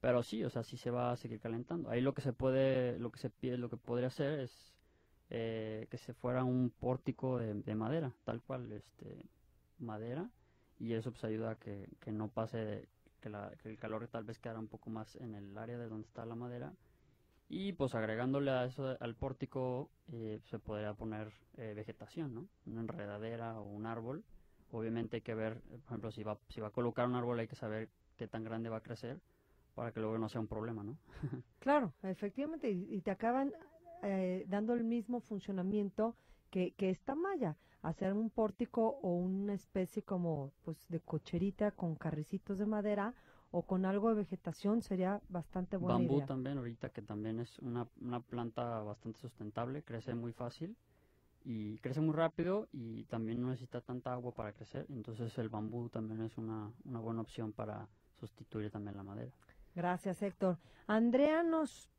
Pero 0.00 0.22
sí, 0.22 0.42
o 0.42 0.50
sea, 0.50 0.64
sí 0.64 0.78
se 0.78 0.90
va 0.90 1.12
a 1.12 1.16
seguir 1.16 1.38
calentando. 1.38 1.90
Ahí 1.90 2.00
lo 2.00 2.14
que 2.14 2.22
se 2.22 2.32
puede, 2.32 2.98
lo 2.98 3.12
que 3.12 3.18
se 3.18 3.28
pide, 3.28 3.58
lo 3.58 3.68
que 3.68 3.76
podría 3.76 4.08
hacer 4.08 4.40
es 4.40 4.72
eh, 5.28 5.86
que 5.90 5.98
se 5.98 6.14
fuera 6.14 6.44
un 6.44 6.70
pórtico 6.70 7.38
de, 7.38 7.54
de 7.54 7.74
madera, 7.74 8.12
tal 8.24 8.42
cual, 8.42 8.72
este, 8.72 9.26
madera, 9.82 10.30
y 10.78 10.94
eso 10.94 11.10
pues 11.10 11.24
ayuda 11.24 11.52
a 11.52 11.54
que, 11.56 11.88
que 12.00 12.12
no 12.12 12.28
pase, 12.28 12.88
que, 13.20 13.28
la, 13.28 13.52
que 13.62 13.68
el 13.68 13.78
calor 13.78 14.06
tal 14.08 14.24
vez 14.24 14.38
quedara 14.38 14.58
un 14.58 14.68
poco 14.68 14.90
más 14.90 15.14
en 15.16 15.34
el 15.34 15.56
área 15.56 15.78
de 15.78 15.88
donde 15.88 16.06
está 16.06 16.24
la 16.24 16.34
madera. 16.34 16.72
Y 17.48 17.72
pues 17.72 17.94
agregándole 17.94 18.50
a 18.50 18.64
eso, 18.64 18.96
al 18.98 19.14
pórtico, 19.14 19.90
eh, 20.10 20.40
se 20.44 20.58
podría 20.58 20.94
poner 20.94 21.32
eh, 21.58 21.74
vegetación, 21.74 22.34
¿no? 22.34 22.48
Una 22.66 22.80
enredadera 22.80 23.60
o 23.60 23.64
un 23.64 23.84
árbol. 23.84 24.24
Obviamente 24.70 25.16
hay 25.16 25.22
que 25.22 25.34
ver, 25.34 25.60
por 25.60 25.78
ejemplo, 25.80 26.10
si 26.10 26.22
va, 26.22 26.38
si 26.48 26.60
va 26.60 26.68
a 26.68 26.70
colocar 26.70 27.06
un 27.06 27.14
árbol 27.14 27.38
hay 27.38 27.48
que 27.48 27.56
saber 27.56 27.90
qué 28.16 28.26
tan 28.26 28.42
grande 28.42 28.70
va 28.70 28.78
a 28.78 28.82
crecer 28.82 29.20
para 29.74 29.92
que 29.92 30.00
luego 30.00 30.16
no 30.16 30.28
sea 30.30 30.40
un 30.40 30.48
problema, 30.48 30.82
¿no? 30.82 30.96
Claro, 31.58 31.92
efectivamente, 32.02 32.70
y 32.70 33.00
te 33.02 33.10
acaban 33.10 33.52
eh, 34.02 34.44
dando 34.48 34.74
el 34.74 34.82
mismo 34.82 35.20
funcionamiento 35.20 36.16
que, 36.50 36.72
que 36.72 36.90
esta 36.90 37.14
malla, 37.14 37.56
hacer 37.82 38.12
un 38.12 38.30
pórtico 38.30 38.98
o 39.02 39.14
una 39.16 39.54
especie 39.54 40.02
como 40.02 40.52
pues 40.64 40.88
de 40.88 41.00
cocherita 41.00 41.72
con 41.72 41.96
carricitos 41.96 42.58
de 42.58 42.66
madera 42.66 43.14
o 43.50 43.62
con 43.62 43.84
algo 43.84 44.08
de 44.08 44.14
vegetación 44.14 44.82
sería 44.82 45.20
bastante 45.28 45.76
buena 45.76 45.98
Bambú 45.98 46.14
idea. 46.14 46.26
también 46.26 46.58
ahorita 46.58 46.88
que 46.90 47.02
también 47.02 47.40
es 47.40 47.58
una, 47.58 47.86
una 48.00 48.20
planta 48.20 48.80
bastante 48.82 49.18
sustentable, 49.20 49.82
crece 49.82 50.14
muy 50.14 50.32
fácil 50.32 50.76
y 51.44 51.76
crece 51.78 52.00
muy 52.00 52.14
rápido 52.14 52.68
y 52.72 53.04
también 53.04 53.40
no 53.42 53.48
necesita 53.48 53.80
tanta 53.80 54.12
agua 54.12 54.32
para 54.32 54.52
crecer, 54.52 54.86
entonces 54.88 55.36
el 55.38 55.48
bambú 55.48 55.88
también 55.88 56.22
es 56.22 56.38
una, 56.38 56.72
una 56.84 57.00
buena 57.00 57.20
opción 57.20 57.52
para 57.52 57.88
sustituir 58.20 58.70
también 58.70 58.96
la 58.96 59.02
madera. 59.02 59.32
Gracias, 59.74 60.22
Héctor. 60.22 60.58
Andrea 60.86 61.42
nos 61.42 61.90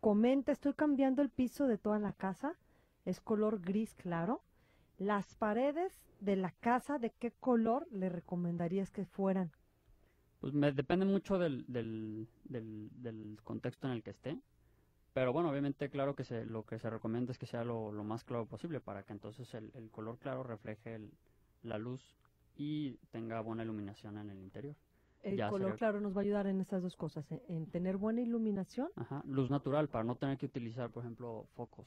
comenta, 0.00 0.52
estoy 0.52 0.74
cambiando 0.74 1.22
el 1.22 1.30
piso 1.30 1.66
de 1.66 1.78
toda 1.78 1.98
la 1.98 2.12
casa, 2.12 2.54
es 3.04 3.20
color 3.20 3.60
gris 3.60 3.94
claro. 3.94 4.42
Las 5.00 5.34
paredes 5.36 5.98
de 6.20 6.36
la 6.36 6.50
casa, 6.50 6.98
¿de 6.98 7.08
qué 7.18 7.30
color 7.30 7.88
le 7.90 8.10
recomendarías 8.10 8.90
que 8.90 9.06
fueran? 9.06 9.50
Pues 10.40 10.52
me 10.52 10.72
depende 10.72 11.06
mucho 11.06 11.38
del, 11.38 11.64
del, 11.68 12.28
del, 12.44 12.90
del 13.02 13.38
contexto 13.42 13.86
en 13.86 13.94
el 13.94 14.02
que 14.02 14.10
esté. 14.10 14.38
Pero 15.14 15.32
bueno, 15.32 15.48
obviamente, 15.50 15.88
claro 15.88 16.14
que 16.14 16.24
se, 16.24 16.44
lo 16.44 16.66
que 16.66 16.78
se 16.78 16.90
recomienda 16.90 17.32
es 17.32 17.38
que 17.38 17.46
sea 17.46 17.64
lo, 17.64 17.92
lo 17.92 18.04
más 18.04 18.24
claro 18.24 18.44
posible 18.44 18.78
para 18.80 19.02
que 19.02 19.14
entonces 19.14 19.54
el, 19.54 19.70
el 19.74 19.90
color 19.90 20.18
claro 20.18 20.42
refleje 20.42 20.96
el- 20.96 21.10
la 21.62 21.78
luz 21.78 22.02
y 22.58 22.98
tenga 23.10 23.40
buena 23.40 23.62
iluminación 23.62 24.18
en 24.18 24.28
el 24.28 24.38
interior. 24.38 24.76
El 25.22 25.38
Ya 25.38 25.48
color 25.48 25.70
sería- 25.70 25.78
claro 25.78 26.00
nos 26.02 26.14
va 26.14 26.20
a 26.20 26.24
ayudar 26.24 26.46
en 26.46 26.60
estas 26.60 26.82
dos 26.82 26.94
cosas, 26.96 27.24
en, 27.32 27.40
en 27.48 27.66
tener 27.70 27.96
buena 27.96 28.20
iluminación, 28.20 28.90
Ajá, 28.96 29.22
luz 29.26 29.48
natural 29.50 29.88
para 29.88 30.04
no 30.04 30.16
tener 30.16 30.36
que 30.36 30.44
utilizar, 30.46 30.90
por 30.90 31.04
ejemplo, 31.04 31.46
focos. 31.54 31.86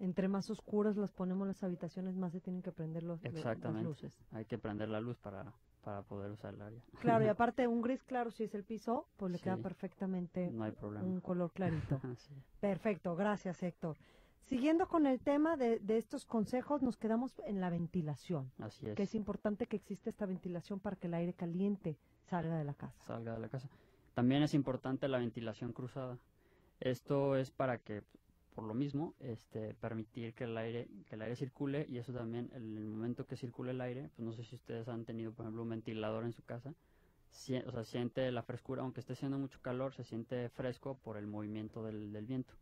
Entre 0.00 0.26
más 0.28 0.50
oscuras 0.50 0.96
las 0.96 1.12
ponemos 1.12 1.46
las 1.46 1.62
habitaciones, 1.62 2.16
más 2.16 2.32
se 2.32 2.40
tienen 2.40 2.62
que 2.62 2.72
prender 2.72 3.02
los, 3.04 3.22
las 3.22 3.34
Exactamente. 3.34 3.84
luces. 3.84 4.18
Hay 4.32 4.44
que 4.46 4.58
prender 4.58 4.88
la 4.88 5.00
luz 5.00 5.16
para, 5.18 5.52
para 5.82 6.02
poder 6.02 6.32
usar 6.32 6.54
el 6.54 6.62
área. 6.62 6.82
Claro, 7.00 7.24
y 7.24 7.28
aparte 7.36 7.66
un 7.68 7.80
gris 7.82 8.02
claro 8.02 8.30
si 8.30 8.44
es 8.44 8.54
el 8.54 8.64
piso, 8.64 9.06
pues 9.16 9.30
le 9.30 9.38
queda 9.38 9.56
perfectamente 9.58 10.50
No 10.50 10.64
hay 10.64 10.72
problema. 10.72 11.04
un 11.06 11.20
color 11.20 11.52
clarito. 11.52 12.00
Sí. 12.16 12.34
Perfecto, 12.60 13.14
gracias 13.14 13.62
Héctor. 13.62 13.96
Siguiendo 14.42 14.88
con 14.88 15.06
el 15.06 15.20
tema 15.20 15.56
de, 15.56 15.78
de 15.78 15.96
estos 15.98 16.24
consejos, 16.24 16.82
nos 16.82 16.96
quedamos 16.96 17.40
en 17.46 17.60
la 17.60 17.70
ventilación, 17.70 18.50
Así 18.58 18.88
es. 18.88 18.96
que 18.96 19.02
es 19.04 19.14
importante 19.14 19.66
que 19.66 19.76
exista 19.76 20.10
esta 20.10 20.26
ventilación 20.26 20.80
para 20.80 20.96
que 20.96 21.06
el 21.06 21.14
aire 21.14 21.34
caliente 21.34 21.98
salga 22.24 22.56
de 22.56 22.64
la 22.64 22.74
casa. 22.74 22.98
salga 23.04 23.34
de 23.34 23.38
la 23.38 23.48
casa. 23.48 23.68
También 24.14 24.42
es 24.42 24.54
importante 24.54 25.06
la 25.08 25.18
ventilación 25.18 25.72
cruzada. 25.72 26.18
Esto 26.80 27.36
es 27.36 27.50
para 27.50 27.78
que, 27.78 28.02
por 28.54 28.64
lo 28.64 28.74
mismo, 28.74 29.14
este, 29.20 29.74
permitir 29.74 30.34
que 30.34 30.44
el 30.44 30.56
aire, 30.56 30.88
que 31.08 31.14
el 31.14 31.22
aire 31.22 31.36
circule 31.36 31.86
y 31.88 31.98
eso 31.98 32.12
también, 32.12 32.50
en 32.54 32.76
el 32.76 32.84
momento 32.84 33.26
que 33.26 33.36
circule 33.36 33.70
el 33.72 33.80
aire, 33.80 34.10
pues 34.16 34.26
no 34.26 34.32
sé 34.32 34.44
si 34.44 34.56
ustedes 34.56 34.88
han 34.88 35.04
tenido, 35.04 35.32
por 35.32 35.44
ejemplo, 35.44 35.62
un 35.62 35.70
ventilador 35.70 36.24
en 36.24 36.32
su 36.32 36.42
casa, 36.42 36.74
sie- 37.30 37.64
o 37.66 37.70
sea, 37.70 37.84
siente 37.84 38.30
la 38.32 38.42
frescura, 38.42 38.82
aunque 38.82 39.00
esté 39.00 39.12
haciendo 39.14 39.38
mucho 39.38 39.60
calor, 39.62 39.94
se 39.94 40.04
siente 40.04 40.48
fresco 40.50 40.98
por 41.02 41.16
el 41.16 41.26
movimiento 41.26 41.82
del, 41.84 42.12
del 42.12 42.26
viento. 42.26 42.54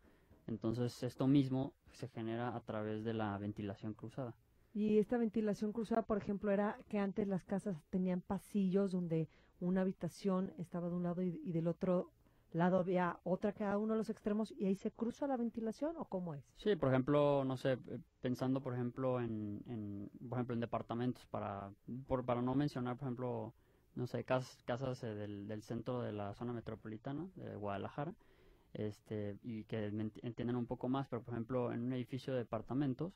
Entonces, 0.47 1.02
esto 1.02 1.26
mismo 1.26 1.73
se 1.92 2.09
genera 2.09 2.54
a 2.54 2.61
través 2.61 3.04
de 3.04 3.14
la 3.14 3.37
ventilación 3.38 3.95
cruzada. 3.95 4.35
Y 4.75 4.99
esta 4.99 5.18
ventilación 5.18 5.73
cruzada, 5.73 6.02
por 6.02 6.18
ejemplo, 6.18 6.50
era 6.50 6.78
que 6.88 6.99
antes 6.99 7.26
las 7.26 7.45
casas 7.45 7.83
tenían 7.90 8.21
pasillos 8.21 8.92
donde 8.92 9.28
una 9.61 9.80
habitación 9.80 10.52
estaba 10.59 10.88
de 10.88 10.95
un 10.95 11.02
lado 11.02 11.23
y 11.23 11.52
del 11.52 11.66
otro 11.66 12.12
lado 12.52 12.78
había 12.78 13.19
otra 13.25 13.52
cada 13.52 13.78
uno 13.78 13.93
de 13.95 13.99
los 13.99 14.11
extremos 14.11 14.52
y 14.59 14.67
ahí 14.67 14.75
se 14.75 14.90
cruza 14.90 15.26
la 15.26 15.37
ventilación 15.37 15.97
o 15.99 16.05
cómo 16.07 16.35
es? 16.35 16.45
Sí, 16.57 16.76
por 16.76 16.88
ejemplo, 16.88 17.45
no 17.45 17.57
sé, 17.57 17.73
eh, 17.73 18.00
pensando 18.21 18.61
por 18.61 18.75
ejemplo 18.75 19.21
en, 19.21 20.11
por 20.28 20.38
ejemplo 20.38 20.55
en 20.55 20.61
departamentos 20.61 21.26
para 21.26 21.71
por, 22.07 22.25
para 22.25 22.43
no 22.43 22.55
mencionar 22.55 22.97
por 22.97 23.07
ejemplo, 23.07 23.52
no 23.95 24.07
sé, 24.07 24.25
cas- 24.25 24.62
casas 24.64 25.02
eh, 25.05 25.14
del, 25.14 25.47
del 25.47 25.62
centro 25.62 26.00
de 26.02 26.12
la 26.12 26.35
zona 26.35 26.52
metropolitana 26.52 27.26
de 27.37 27.55
Guadalajara, 27.57 28.14
este 28.73 29.38
y 29.43 29.64
que 29.64 29.90
me 29.93 30.05
ent- 30.05 30.21
entiendan 30.23 30.57
un 30.57 30.67
poco 30.67 30.88
más, 30.88 31.07
pero 31.09 31.23
por 31.23 31.35
ejemplo 31.35 31.73
en 31.73 31.85
un 31.85 31.93
edificio 31.93 32.33
de 32.33 32.40
departamentos, 32.40 33.12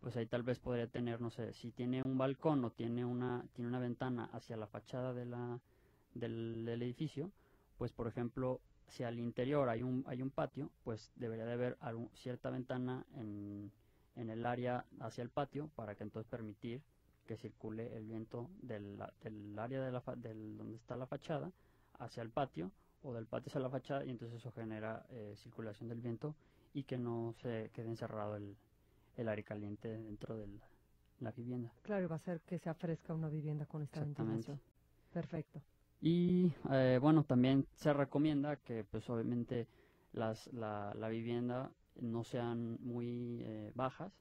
pues 0.00 0.16
ahí 0.16 0.26
tal 0.26 0.42
vez 0.42 0.58
podría 0.60 0.86
tener, 0.86 1.20
no 1.20 1.30
sé, 1.30 1.52
si 1.54 1.70
tiene 1.72 2.02
un 2.04 2.18
balcón 2.18 2.64
o 2.64 2.70
tiene 2.70 3.04
una 3.04 3.44
tiene 3.54 3.68
una 3.68 3.78
ventana 3.78 4.26
hacia 4.32 4.56
la 4.56 4.66
fachada 4.66 5.14
de 5.14 5.24
la 5.26 5.60
del, 6.14 6.64
del 6.64 6.82
edificio, 6.82 7.30
pues 7.78 7.92
por 7.92 8.06
ejemplo 8.06 8.60
si 8.88 9.02
al 9.02 9.18
interior 9.18 9.68
hay 9.68 9.82
un, 9.82 10.04
hay 10.06 10.22
un 10.22 10.30
patio, 10.30 10.70
pues 10.84 11.10
debería 11.16 11.44
de 11.46 11.52
haber 11.52 11.76
algún- 11.80 12.10
cierta 12.14 12.50
ventana 12.50 13.04
en, 13.14 13.70
en 14.16 14.30
el 14.30 14.44
área 14.46 14.84
hacia 15.00 15.22
el 15.22 15.30
patio 15.30 15.68
para 15.74 15.94
que 15.94 16.04
entonces 16.04 16.30
permitir 16.30 16.82
que 17.26 17.36
circule 17.36 17.96
el 17.96 18.04
viento 18.04 18.50
del, 18.62 19.02
del 19.22 19.58
área 19.58 19.80
de 19.82 19.90
la, 19.90 20.00
fa- 20.00 20.14
del, 20.16 20.56
donde 20.58 20.76
está 20.76 20.96
la 20.96 21.06
fachada 21.06 21.50
hacia 21.98 22.22
el 22.22 22.30
patio 22.30 22.70
o 23.02 23.14
del 23.14 23.26
patio 23.26 23.48
hacia 23.48 23.60
la 23.60 23.70
fachada 23.70 24.04
y 24.04 24.10
entonces 24.10 24.38
eso 24.38 24.52
genera 24.52 25.06
eh, 25.10 25.34
circulación 25.36 25.88
del 25.88 26.00
viento 26.00 26.34
y 26.74 26.82
que 26.84 26.98
no 26.98 27.34
se 27.42 27.70
quede 27.72 27.88
encerrado 27.88 28.36
el, 28.36 28.56
el 29.16 29.28
aire 29.28 29.42
caliente 29.44 29.88
dentro 29.88 30.36
de 30.36 30.46
la, 30.48 30.60
la 31.20 31.32
vivienda. 31.32 31.72
Claro, 31.82 32.04
y 32.04 32.08
va 32.08 32.16
a 32.16 32.20
ser 32.20 32.40
que 32.42 32.58
se 32.58 32.72
fresca 32.74 33.14
una 33.14 33.28
vivienda 33.28 33.64
con 33.66 33.82
esta 33.82 34.00
ventilación. 34.00 34.60
Perfecto. 35.12 35.62
Y 36.00 36.52
eh, 36.70 36.98
bueno, 37.00 37.24
también 37.24 37.66
se 37.74 37.92
recomienda 37.92 38.56
que 38.56 38.84
pues 38.84 39.08
obviamente 39.10 39.66
las, 40.12 40.52
la, 40.52 40.92
la 40.94 41.08
vivienda 41.08 41.70
no 41.96 42.24
sean 42.24 42.76
muy 42.80 43.40
eh, 43.42 43.72
bajas, 43.74 44.12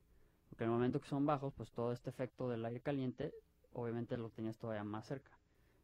porque 0.49 0.63
en 0.63 0.69
el 0.69 0.75
momento 0.75 1.01
que 1.01 1.07
son 1.09 1.25
bajos, 1.25 1.53
pues 1.55 1.71
todo 1.71 1.91
este 1.91 2.09
efecto 2.09 2.49
del 2.49 2.65
aire 2.65 2.81
caliente, 2.81 3.33
obviamente 3.73 4.17
lo 4.17 4.29
tenías 4.29 4.57
todavía 4.57 4.83
más 4.83 5.07
cerca. 5.07 5.31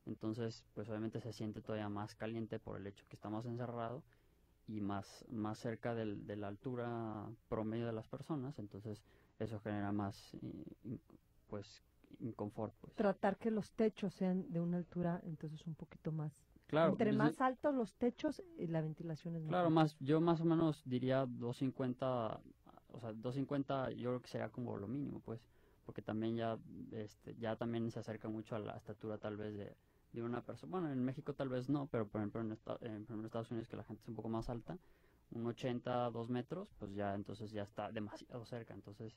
Entonces, 0.06 0.66
pues 0.74 0.90
obviamente 0.90 1.20
se 1.22 1.34
siente 1.34 1.62
todavía 1.62 1.90
más 1.90 2.16
caliente 2.16 2.60
por 2.60 2.78
el 2.80 2.88
hecho 2.88 3.06
que 3.10 3.16
estamos 3.16 3.46
encerrados 3.46 4.04
y 4.68 4.82
más, 4.82 5.26
más 5.30 5.60
cerca 5.60 5.96
del- 5.96 6.26
de 6.28 6.36
la 6.38 6.48
altura 6.48 7.30
promedio 7.50 7.88
de 7.88 7.94
las 7.94 8.08
personas, 8.08 8.60
entonces 8.60 9.02
eso 9.40 9.60
genera 9.60 9.92
más, 9.92 10.36
eh, 10.44 10.98
pues, 11.50 11.84
Pues. 12.82 12.96
Tratar 12.96 13.38
que 13.38 13.52
los 13.52 13.72
techos 13.72 14.14
sean 14.14 14.52
de 14.52 14.60
una 14.60 14.78
altura 14.78 15.22
entonces 15.24 15.66
un 15.66 15.76
poquito 15.76 16.12
más. 16.12 16.34
Claro. 16.68 16.92
Entre 16.92 17.08
pues, 17.08 17.18
más 17.18 17.42
altos 17.42 17.74
los 17.74 17.94
techos, 17.96 18.40
eh, 18.58 18.68
la 18.68 18.82
ventilación 18.82 19.36
es 19.36 19.44
Claro, 19.46 19.70
más, 19.70 19.98
yo 20.00 20.22
más 20.22 20.42
o 20.42 20.46
menos 20.46 20.84
diría 20.86 21.26
250, 21.26 22.42
o 22.90 23.00
sea, 23.00 23.14
250 23.14 23.92
yo 23.92 24.10
creo 24.10 24.22
que 24.22 24.28
sería 24.28 24.50
como 24.50 24.78
lo 24.78 24.88
mínimo, 24.88 25.20
pues, 25.22 25.42
porque 25.86 26.02
también 26.02 26.36
ya, 26.36 26.60
este, 26.92 27.36
ya 27.36 27.56
también 27.56 27.90
se 27.92 28.00
acerca 28.00 28.28
mucho 28.28 28.56
a 28.56 28.60
la 28.60 28.74
estatura 28.78 29.18
tal 29.18 29.38
vez 29.38 29.56
de, 29.56 29.76
de 30.12 30.24
una 30.24 30.42
persona. 30.46 30.70
Bueno, 30.72 30.92
en 30.92 31.04
México 31.04 31.34
tal 31.34 31.50
vez 31.50 31.70
no, 31.70 31.88
pero 31.88 32.08
por 32.08 32.22
ejemplo 32.22 32.42
en, 32.42 32.52
esta- 32.52 32.74
en, 32.74 32.80
por 32.80 32.92
ejemplo, 32.92 33.16
en 33.20 33.26
Estados 33.26 33.52
Unidos 33.52 33.68
que 33.70 33.78
la 33.78 33.84
gente 33.84 34.02
es 34.04 34.08
un 34.10 34.16
poco 34.16 34.30
más 34.30 34.50
alta, 34.50 34.78
un 35.32 35.46
80, 35.48 36.10
2 36.12 36.30
metros, 36.30 36.70
pues 36.78 36.94
ya 36.94 37.14
entonces 37.16 37.52
ya 37.52 37.64
está 37.64 37.92
demasiado 37.92 38.46
cerca. 38.46 38.74
Entonces, 38.74 39.16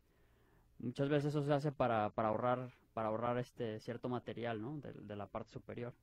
muchas 0.83 1.09
veces 1.09 1.35
eso 1.35 1.43
se 1.43 1.53
hace 1.53 1.73
para, 1.73 2.11
para 2.11 2.29
ahorrar, 2.29 2.71
para 2.93 3.09
ahorrar 3.09 3.39
este 3.39 3.81
cierto 3.81 4.09
material, 4.09 4.61
¿no? 4.61 4.79
De, 4.79 4.93
de 4.93 5.17
la 5.17 5.27
parte 5.27 5.51
superior. 5.53 5.95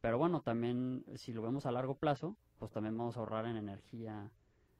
Pero 0.00 0.18
bueno, 0.18 0.42
también 0.42 1.04
si 1.16 1.32
lo 1.32 1.40
vemos 1.42 1.64
a 1.66 1.72
largo 1.72 1.94
plazo, 1.94 2.36
pues 2.58 2.70
también 2.70 2.96
vamos 2.96 3.16
a 3.16 3.20
ahorrar 3.20 3.46
en 3.46 3.56
energía 3.56 4.30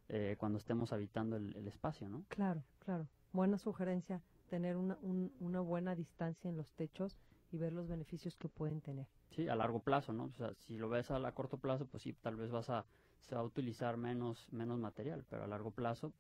eh, 0.09 0.37
cuando 0.39 0.59
estemos 0.59 0.93
habitando 0.93 1.37
el, 1.37 1.57
el 1.57 1.67
espacio, 1.67 2.09
¿no? 2.09 2.25
Claro, 2.29 2.63
claro. 2.81 3.09
Buena 3.33 3.57
sugerencia, 3.59 4.23
tener 4.51 4.77
una, 4.77 4.99
un- 5.01 5.33
una 5.41 5.61
buena 5.61 5.95
distancia 5.95 6.49
en 6.51 6.57
los 6.57 6.71
techos 6.75 7.17
y 7.51 7.57
ver 7.57 7.73
los 7.73 7.89
beneficios 7.89 8.37
que 8.37 8.49
pueden 8.49 8.81
tener. 8.81 9.07
Sí, 9.31 9.49
a 9.49 9.57
largo 9.57 9.81
plazo, 9.81 10.13
¿no? 10.13 10.25
O 10.25 10.33
sea, 10.33 10.55
si 10.55 10.77
lo 10.77 10.89
ves 10.89 11.11
a, 11.11 11.19
la 11.19 11.33
corto 11.33 11.57
plazo, 11.57 11.87
pues 11.87 12.03
sí, 12.03 12.13
tal 12.13 12.37
vez 12.37 12.51
vas 12.51 12.69
a, 12.71 12.85
se 13.23 13.35
va 13.35 13.41
a 13.41 13.45
utilizar 13.45 13.97
menos, 13.97 14.47
menos 14.53 14.79
material, 14.79 15.25
pero 15.29 15.45
a 15.45 15.47
largo 15.47 15.71
plazo 15.71 16.13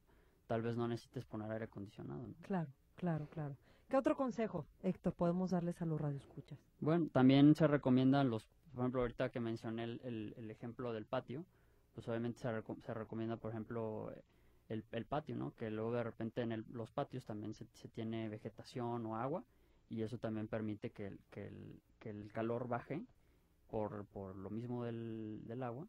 tal 0.46 0.62
vez 0.62 0.76
no 0.76 0.88
necesites 0.88 1.24
poner 1.24 1.50
aire 1.52 1.66
acondicionado, 1.66 2.26
¿no? 2.26 2.34
Claro, 2.42 2.70
claro, 2.96 3.28
claro. 3.28 3.56
¿Qué 3.88 3.96
otro 3.96 4.16
consejo, 4.16 4.66
Héctor, 4.82 5.12
podemos 5.14 5.50
darles 5.50 5.80
a 5.82 5.86
los 5.86 6.00
radioescuchas? 6.00 6.58
Bueno, 6.80 7.08
también 7.12 7.54
se 7.54 7.66
recomiendan 7.66 8.30
los, 8.30 8.48
por 8.72 8.80
ejemplo, 8.80 9.02
ahorita 9.02 9.30
que 9.30 9.40
mencioné 9.40 9.84
el, 9.84 10.50
ejemplo 10.50 10.92
del 10.92 11.04
patio, 11.04 11.44
pues 11.94 12.08
obviamente 12.08 12.40
se, 12.40 12.48
se 12.82 12.94
recomienda, 12.94 13.36
por 13.36 13.50
ejemplo, 13.50 14.12
el, 14.68 15.04
patio, 15.06 15.36
¿no? 15.36 15.54
Que 15.54 15.70
luego 15.70 15.92
de 15.92 16.02
repente 16.02 16.42
en 16.42 16.64
los 16.72 16.90
patios 16.90 17.24
también 17.24 17.54
se, 17.54 17.66
tiene 17.88 18.28
vegetación 18.28 19.04
o 19.06 19.16
agua 19.16 19.44
y 19.88 20.02
eso 20.02 20.18
también 20.18 20.48
permite 20.48 20.90
que 20.90 21.06
el, 21.08 21.20
que 21.30 21.46
el, 21.46 21.80
que 21.98 22.10
el 22.10 22.32
calor 22.32 22.66
baje 22.66 23.04
por, 23.68 24.06
por 24.06 24.34
lo 24.34 24.50
mismo 24.50 24.84
del, 24.84 25.42
del 25.46 25.62
agua, 25.62 25.86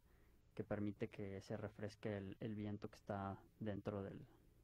que 0.54 0.64
permite 0.64 1.10
que 1.10 1.42
se 1.42 1.58
refresque 1.58 2.18
el, 2.18 2.38
el 2.40 2.56
viento 2.56 2.90
que 2.90 2.98
está 2.98 3.38
dentro 3.60 4.04
del, 4.04 4.20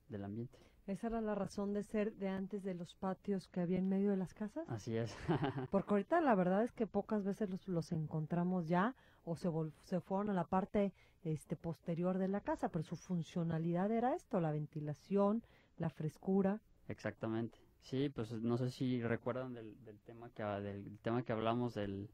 del 0.09 0.23
ambiente. 0.23 0.59
Esa 0.87 1.07
era 1.07 1.21
la 1.21 1.35
razón 1.35 1.73
de 1.73 1.83
ser 1.83 2.13
de 2.15 2.27
antes 2.27 2.63
de 2.63 2.73
los 2.73 2.95
patios 2.95 3.47
que 3.47 3.61
había 3.61 3.77
en 3.77 3.87
medio 3.87 4.09
de 4.09 4.17
las 4.17 4.33
casas. 4.33 4.67
Así 4.67 4.97
es. 4.97 5.15
Porque 5.71 5.93
ahorita 5.93 6.19
la 6.21 6.35
verdad 6.35 6.63
es 6.63 6.71
que 6.71 6.87
pocas 6.87 7.23
veces 7.23 7.49
los, 7.49 7.67
los 7.67 7.91
encontramos 7.91 8.67
ya 8.67 8.95
o 9.23 9.35
se, 9.35 9.47
vol- 9.49 9.73
se 9.83 9.99
fueron 10.01 10.31
a 10.31 10.33
la 10.33 10.45
parte 10.45 10.93
este, 11.23 11.55
posterior 11.55 12.17
de 12.17 12.27
la 12.27 12.41
casa, 12.41 12.69
pero 12.69 12.83
su 12.83 12.95
funcionalidad 12.95 13.91
era 13.91 14.15
esto, 14.15 14.41
la 14.41 14.51
ventilación, 14.51 15.43
la 15.77 15.89
frescura. 15.89 16.59
Exactamente. 16.87 17.59
Sí, 17.81 18.09
pues 18.09 18.31
no 18.33 18.57
sé 18.57 18.69
si 18.71 19.01
recuerdan 19.01 19.53
del, 19.53 19.83
del 19.85 19.99
tema 20.01 20.29
que 20.31 20.43
del 20.43 20.97
tema 20.99 21.23
que 21.23 21.31
hablamos 21.31 21.73
del, 21.75 22.09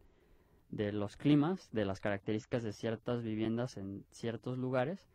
de 0.70 0.92
los 0.92 1.16
climas, 1.18 1.70
de 1.72 1.86
las 1.86 2.00
características 2.00 2.64
de 2.64 2.74
ciertas 2.74 3.24
viviendas 3.24 3.78
en 3.78 4.04
ciertos 4.12 4.58
lugares 4.58 5.08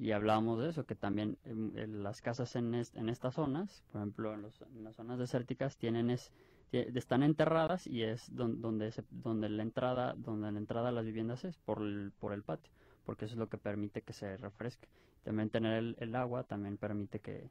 y 0.00 0.12
hablábamos 0.12 0.58
de 0.60 0.70
eso, 0.70 0.86
que 0.86 0.94
también 0.94 1.36
en, 1.44 1.76
en 1.78 2.02
las 2.02 2.22
casas 2.22 2.56
en, 2.56 2.74
est- 2.74 2.96
en 2.96 3.08
estas 3.10 3.34
zonas, 3.34 3.84
por 3.92 4.00
ejemplo 4.00 4.32
en, 4.34 4.42
los- 4.42 4.62
en 4.62 4.82
las 4.84 4.96
zonas 4.96 5.18
desérticas 5.18 5.76
tienen 5.76 6.08
es 6.10 6.32
están 6.72 7.22
enterradas 7.22 7.86
y 7.86 8.02
es 8.04 8.34
don- 8.34 8.60
donde 8.62 8.92
se- 8.92 9.04
donde 9.10 9.48
la 9.48 9.62
entrada 9.62 10.14
donde 10.16 10.50
la 10.52 10.58
entrada 10.58 10.88
a 10.88 10.92
las 10.92 11.04
viviendas 11.04 11.44
es 11.44 11.56
por 11.58 11.82
el, 11.82 12.12
por 12.18 12.32
el 12.32 12.42
patio, 12.42 12.72
porque 13.04 13.26
eso 13.26 13.34
es 13.34 13.38
lo 13.38 13.48
que 13.48 13.58
permite 13.58 14.02
que 14.02 14.12
se 14.12 14.36
refresque. 14.38 14.88
También 15.24 15.50
tener 15.50 15.74
el, 15.74 15.96
el 15.98 16.14
agua 16.14 16.44
también 16.44 16.78
permite 16.78 17.18
que, 17.20 17.50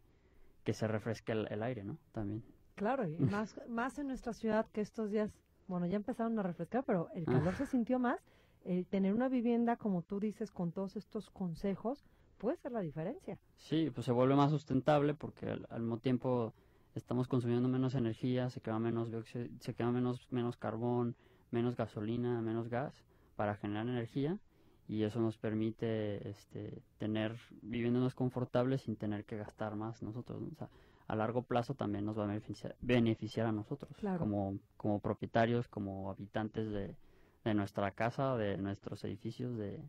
que 0.64 0.74
se 0.74 0.88
refresque 0.88 1.34
el, 1.34 1.48
el 1.52 1.62
aire, 1.62 1.84
¿no? 1.84 1.98
También. 2.14 2.44
Claro, 2.76 3.08
y 3.08 3.18
más, 3.20 3.60
más 3.68 4.00
en 4.00 4.08
nuestra 4.08 4.34
ciudad 4.34 4.66
que 4.72 4.82
estos 4.82 5.12
días, 5.12 5.32
bueno, 5.68 5.86
ya 5.86 5.98
empezaron 5.98 6.40
a 6.40 6.44
refrescar, 6.44 6.84
pero 6.86 7.10
el 7.14 7.26
calor 7.26 7.54
se 7.56 7.66
sintió 7.68 8.00
más. 8.00 8.20
El 8.64 8.86
tener 8.88 9.14
una 9.14 9.30
vivienda, 9.30 9.76
como 9.78 10.02
tú 10.02 10.20
dices, 10.20 10.50
con 10.52 10.72
todos 10.72 10.96
estos 10.96 11.30
consejos, 11.30 12.06
puede 12.40 12.58
ser 12.58 12.72
la 12.72 12.80
diferencia. 12.82 13.38
Sí, 13.58 13.90
pues 13.94 14.06
se 14.06 14.12
vuelve 14.12 14.36
más 14.36 14.52
sustentable 14.52 15.14
porque 15.14 15.48
al, 15.50 15.68
al 15.70 15.82
mismo 15.82 16.00
tiempo 16.00 16.54
estamos 16.96 17.28
consumiendo 17.28 17.68
menos 17.70 17.94
energía, 17.96 18.50
se 18.50 18.62
quema 18.62 18.80
menos 18.80 19.10
se 19.60 19.74
quema 19.76 19.92
menos 19.92 20.28
menos 20.32 20.58
carbón, 20.58 21.16
menos 21.52 21.76
gasolina, 21.76 22.42
menos 22.42 22.68
gas 22.70 22.94
para 23.36 23.56
generar 23.56 23.88
energía 23.88 24.40
y 24.88 25.04
eso 25.04 25.20
nos 25.20 25.38
permite 25.38 26.28
este 26.30 26.82
tener 26.98 27.38
viviendas 27.62 28.16
confortables 28.16 28.82
sin 28.82 28.96
tener 28.96 29.24
que 29.26 29.38
gastar 29.38 29.76
más 29.76 30.02
nosotros, 30.02 30.42
¿no? 30.42 30.48
O 30.52 30.56
sea, 30.56 30.70
a 31.08 31.16
largo 31.16 31.44
plazo 31.44 31.74
también 31.76 32.06
nos 32.06 32.18
va 32.18 32.24
a 32.24 32.28
beneficiar, 32.28 32.76
beneficiar 32.82 33.46
a 33.48 33.52
nosotros 33.52 33.96
Claro. 33.98 34.20
como 34.20 34.58
como 34.78 35.00
propietarios, 35.00 35.68
como 35.68 36.10
habitantes 36.12 36.70
de, 36.72 36.96
de 37.44 37.54
nuestra 37.54 37.92
casa, 37.92 38.36
de 38.36 38.58
nuestros 38.58 39.04
edificios, 39.04 39.58
de 39.58 39.80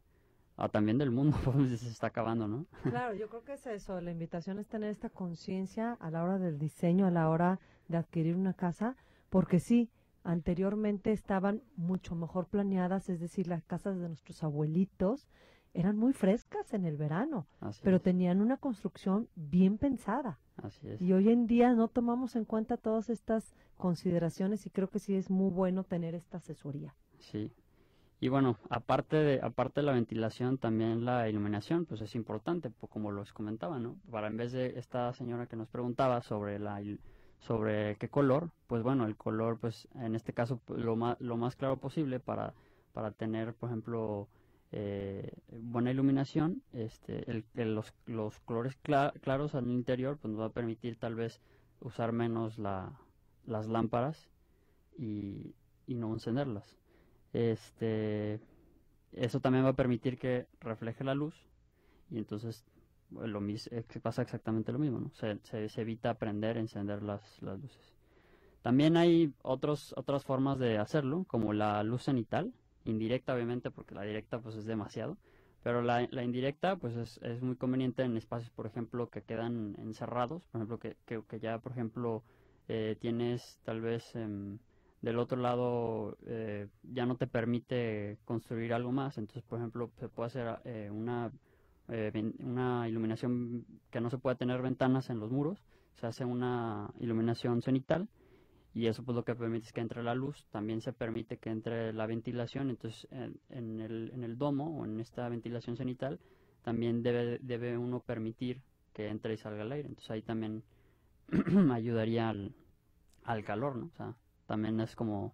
también 0.68 0.98
del 0.98 1.10
mundo, 1.10 1.36
pues 1.44 1.80
se 1.80 1.88
está 1.88 2.08
acabando, 2.08 2.46
¿no? 2.46 2.66
Claro, 2.82 3.14
yo 3.14 3.28
creo 3.28 3.42
que 3.44 3.54
es 3.54 3.66
eso, 3.66 4.00
la 4.00 4.10
invitación 4.10 4.58
es 4.58 4.68
tener 4.68 4.90
esta 4.90 5.08
conciencia 5.08 5.94
a 6.00 6.10
la 6.10 6.22
hora 6.22 6.38
del 6.38 6.58
diseño, 6.58 7.06
a 7.06 7.10
la 7.10 7.28
hora 7.28 7.58
de 7.88 7.96
adquirir 7.96 8.36
una 8.36 8.54
casa, 8.54 8.96
porque 9.30 9.58
sí, 9.58 9.90
anteriormente 10.22 11.12
estaban 11.12 11.62
mucho 11.76 12.14
mejor 12.14 12.46
planeadas, 12.46 13.08
es 13.08 13.20
decir, 13.20 13.46
las 13.46 13.64
casas 13.64 13.98
de 13.98 14.08
nuestros 14.08 14.42
abuelitos 14.42 15.28
eran 15.72 15.96
muy 15.96 16.12
frescas 16.12 16.74
en 16.74 16.84
el 16.84 16.96
verano, 16.96 17.46
Así 17.60 17.80
pero 17.84 17.96
es, 17.98 18.02
tenían 18.02 18.40
una 18.40 18.56
construcción 18.56 19.28
bien 19.36 19.78
pensada. 19.78 20.38
así 20.56 20.88
es. 20.88 21.00
Y 21.00 21.12
hoy 21.12 21.30
en 21.30 21.46
día 21.46 21.72
no 21.74 21.88
tomamos 21.88 22.34
en 22.36 22.44
cuenta 22.44 22.76
todas 22.76 23.08
estas 23.08 23.54
consideraciones 23.76 24.66
y 24.66 24.70
creo 24.70 24.88
que 24.88 24.98
sí 24.98 25.14
es 25.14 25.30
muy 25.30 25.50
bueno 25.50 25.84
tener 25.84 26.14
esta 26.14 26.38
asesoría. 26.38 26.94
Sí. 27.18 27.52
Y 28.22 28.28
bueno, 28.28 28.58
aparte 28.68 29.16
de, 29.16 29.40
aparte 29.42 29.80
de 29.80 29.86
la 29.86 29.92
ventilación, 29.92 30.58
también 30.58 31.06
la 31.06 31.28
iluminación, 31.28 31.86
pues 31.86 32.02
es 32.02 32.14
importante, 32.14 32.70
como 32.90 33.10
los 33.12 33.32
comentaba, 33.32 33.78
¿no? 33.78 33.96
Para 34.10 34.26
en 34.26 34.36
vez 34.36 34.52
de 34.52 34.78
esta 34.78 35.12
señora 35.14 35.46
que 35.46 35.56
nos 35.56 35.68
preguntaba 35.68 36.20
sobre 36.22 36.58
la 36.58 36.82
sobre 37.38 37.96
qué 37.96 38.10
color, 38.10 38.50
pues 38.66 38.82
bueno, 38.82 39.06
el 39.06 39.16
color, 39.16 39.58
pues 39.58 39.88
en 39.94 40.14
este 40.14 40.34
caso 40.34 40.60
lo 40.68 40.94
más, 40.96 41.18
lo 41.20 41.38
más 41.38 41.56
claro 41.56 41.78
posible 41.78 42.20
para, 42.20 42.52
para 42.92 43.12
tener, 43.12 43.54
por 43.54 43.70
ejemplo, 43.70 44.28
eh, 44.72 45.32
buena 45.50 45.90
iluminación, 45.90 46.62
este, 46.74 47.24
el, 47.30 47.74
los, 47.74 47.94
los 48.04 48.38
colores 48.40 48.76
cla- 48.82 49.14
claros 49.22 49.54
al 49.54 49.70
interior, 49.70 50.18
pues 50.18 50.32
nos 50.32 50.42
va 50.42 50.46
a 50.46 50.50
permitir 50.52 50.98
tal 50.98 51.14
vez 51.14 51.40
usar 51.80 52.12
menos 52.12 52.58
la, 52.58 52.92
las 53.46 53.66
lámparas 53.66 54.28
y, 54.98 55.54
y 55.86 55.94
no 55.94 56.12
encenderlas. 56.12 56.79
Este, 57.32 58.40
eso 59.12 59.40
también 59.40 59.64
va 59.64 59.70
a 59.70 59.74
permitir 59.74 60.18
que 60.18 60.46
refleje 60.60 61.04
la 61.04 61.14
luz 61.14 61.34
y 62.10 62.18
entonces 62.18 62.64
bueno, 63.10 63.28
lo 63.28 63.40
mis- 63.40 63.68
eh, 63.72 63.84
pasa 64.02 64.22
exactamente 64.22 64.72
lo 64.72 64.78
mismo, 64.78 65.00
¿no? 65.00 65.10
Se, 65.12 65.38
se- 65.44 65.68
se 65.68 65.80
evita 65.82 66.14
prender, 66.14 66.56
encender 66.58 67.02
las, 67.02 67.40
las 67.42 67.60
luces. 67.60 67.94
También 68.62 68.96
hay 68.96 69.32
otros, 69.42 69.94
otras 69.96 70.24
formas 70.24 70.58
de 70.58 70.78
hacerlo, 70.78 71.24
como 71.28 71.52
la 71.52 71.82
luz 71.82 72.04
cenital, 72.04 72.52
indirecta 72.84 73.34
obviamente, 73.34 73.70
porque 73.70 73.94
la 73.94 74.02
directa 74.02 74.38
pues 74.40 74.56
es 74.56 74.64
demasiado, 74.66 75.16
pero 75.62 75.82
la, 75.82 76.06
la 76.10 76.24
indirecta 76.24 76.76
pues 76.76 76.96
es, 76.96 77.18
es 77.22 77.42
muy 77.42 77.56
conveniente 77.56 78.02
en 78.02 78.16
espacios, 78.16 78.50
por 78.52 78.66
ejemplo, 78.66 79.08
que 79.10 79.22
quedan 79.22 79.76
encerrados, 79.78 80.44
por 80.46 80.60
ejemplo, 80.60 80.78
que, 80.78 80.96
que, 81.06 81.22
que 81.28 81.40
ya, 81.40 81.58
por 81.58 81.72
ejemplo, 81.72 82.22
eh, 82.68 82.96
tienes 83.00 83.58
tal 83.64 83.80
vez 83.80 84.14
em, 84.16 84.58
del 85.02 85.18
otro 85.18 85.38
lado 85.38 86.16
eh, 86.26 86.68
ya 86.82 87.06
no 87.06 87.16
te 87.16 87.26
permite 87.26 88.18
construir 88.24 88.74
algo 88.74 88.92
más, 88.92 89.18
entonces, 89.18 89.42
por 89.42 89.58
ejemplo, 89.58 89.90
se 89.98 90.08
puede 90.08 90.26
hacer 90.28 90.58
eh, 90.64 90.90
una, 90.92 91.32
eh, 91.88 92.32
una 92.40 92.88
iluminación 92.88 93.64
que 93.90 94.00
no 94.00 94.10
se 94.10 94.18
puede 94.18 94.36
tener 94.36 94.60
ventanas 94.60 95.08
en 95.10 95.18
los 95.18 95.30
muros, 95.30 95.62
se 95.94 96.06
hace 96.06 96.24
una 96.24 96.90
iluminación 96.98 97.62
cenital 97.62 98.08
y 98.72 98.86
eso 98.86 99.02
pues 99.02 99.16
lo 99.16 99.24
que 99.24 99.34
permite 99.34 99.66
es 99.66 99.72
que 99.72 99.80
entre 99.80 100.02
la 100.02 100.14
luz, 100.14 100.46
también 100.50 100.80
se 100.80 100.92
permite 100.92 101.38
que 101.38 101.50
entre 101.50 101.92
la 101.92 102.06
ventilación, 102.06 102.70
entonces 102.70 103.08
en, 103.10 103.40
en 103.48 103.80
el, 103.80 104.10
en 104.14 104.22
el 104.22 104.38
domo 104.38 104.78
o 104.78 104.84
en 104.84 105.00
esta 105.00 105.28
ventilación 105.28 105.76
cenital 105.76 106.20
también 106.62 107.02
debe, 107.02 107.38
debe 107.40 107.76
uno 107.78 108.00
permitir 108.00 108.60
que 108.92 109.08
entre 109.08 109.34
y 109.34 109.38
salga 109.38 109.62
el 109.62 109.72
aire, 109.72 109.88
entonces 109.88 110.10
ahí 110.10 110.22
también 110.22 110.62
ayudaría 111.72 112.28
al, 112.28 112.54
al 113.24 113.44
calor, 113.44 113.76
¿no? 113.76 113.86
O 113.86 113.96
sea, 113.96 114.14
también 114.50 114.80
es 114.80 114.96
como 114.96 115.32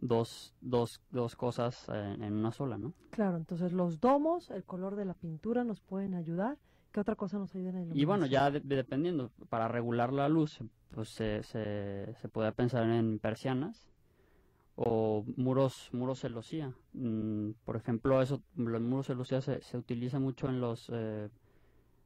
dos, 0.00 0.54
dos, 0.62 1.02
dos 1.10 1.36
cosas 1.36 1.86
eh, 1.92 2.16
en 2.18 2.32
una 2.32 2.50
sola, 2.50 2.78
¿no? 2.78 2.94
Claro, 3.10 3.36
entonces 3.36 3.72
los 3.74 4.00
domos, 4.00 4.50
el 4.50 4.64
color 4.64 4.96
de 4.96 5.04
la 5.04 5.12
pintura 5.12 5.64
nos 5.64 5.82
pueden 5.82 6.14
ayudar 6.14 6.56
¿Qué 6.90 7.00
otra 7.00 7.14
cosa 7.16 7.38
nos 7.38 7.54
ayuda 7.54 7.78
en 7.78 7.90
la 7.90 7.94
Y 7.94 8.06
bueno, 8.06 8.24
ya 8.24 8.50
dependiendo, 8.50 9.30
para 9.50 9.68
regular 9.68 10.10
la 10.10 10.30
luz, 10.30 10.60
pues 10.90 11.10
se, 11.10 11.42
se, 11.42 12.14
se 12.14 12.28
puede 12.30 12.50
pensar 12.52 12.88
en 12.88 13.18
persianas 13.18 13.90
o 14.76 15.22
muros 15.36 15.90
muros 15.92 16.20
celosía. 16.20 16.72
Mm, 16.94 17.50
por 17.66 17.76
ejemplo, 17.76 18.22
eso 18.22 18.42
los 18.56 18.80
muros 18.80 19.08
celosía 19.08 19.42
se, 19.42 19.60
se 19.60 19.76
utiliza 19.76 20.18
mucho 20.18 20.48
en 20.48 20.62
los 20.62 20.90
eh, 20.90 21.28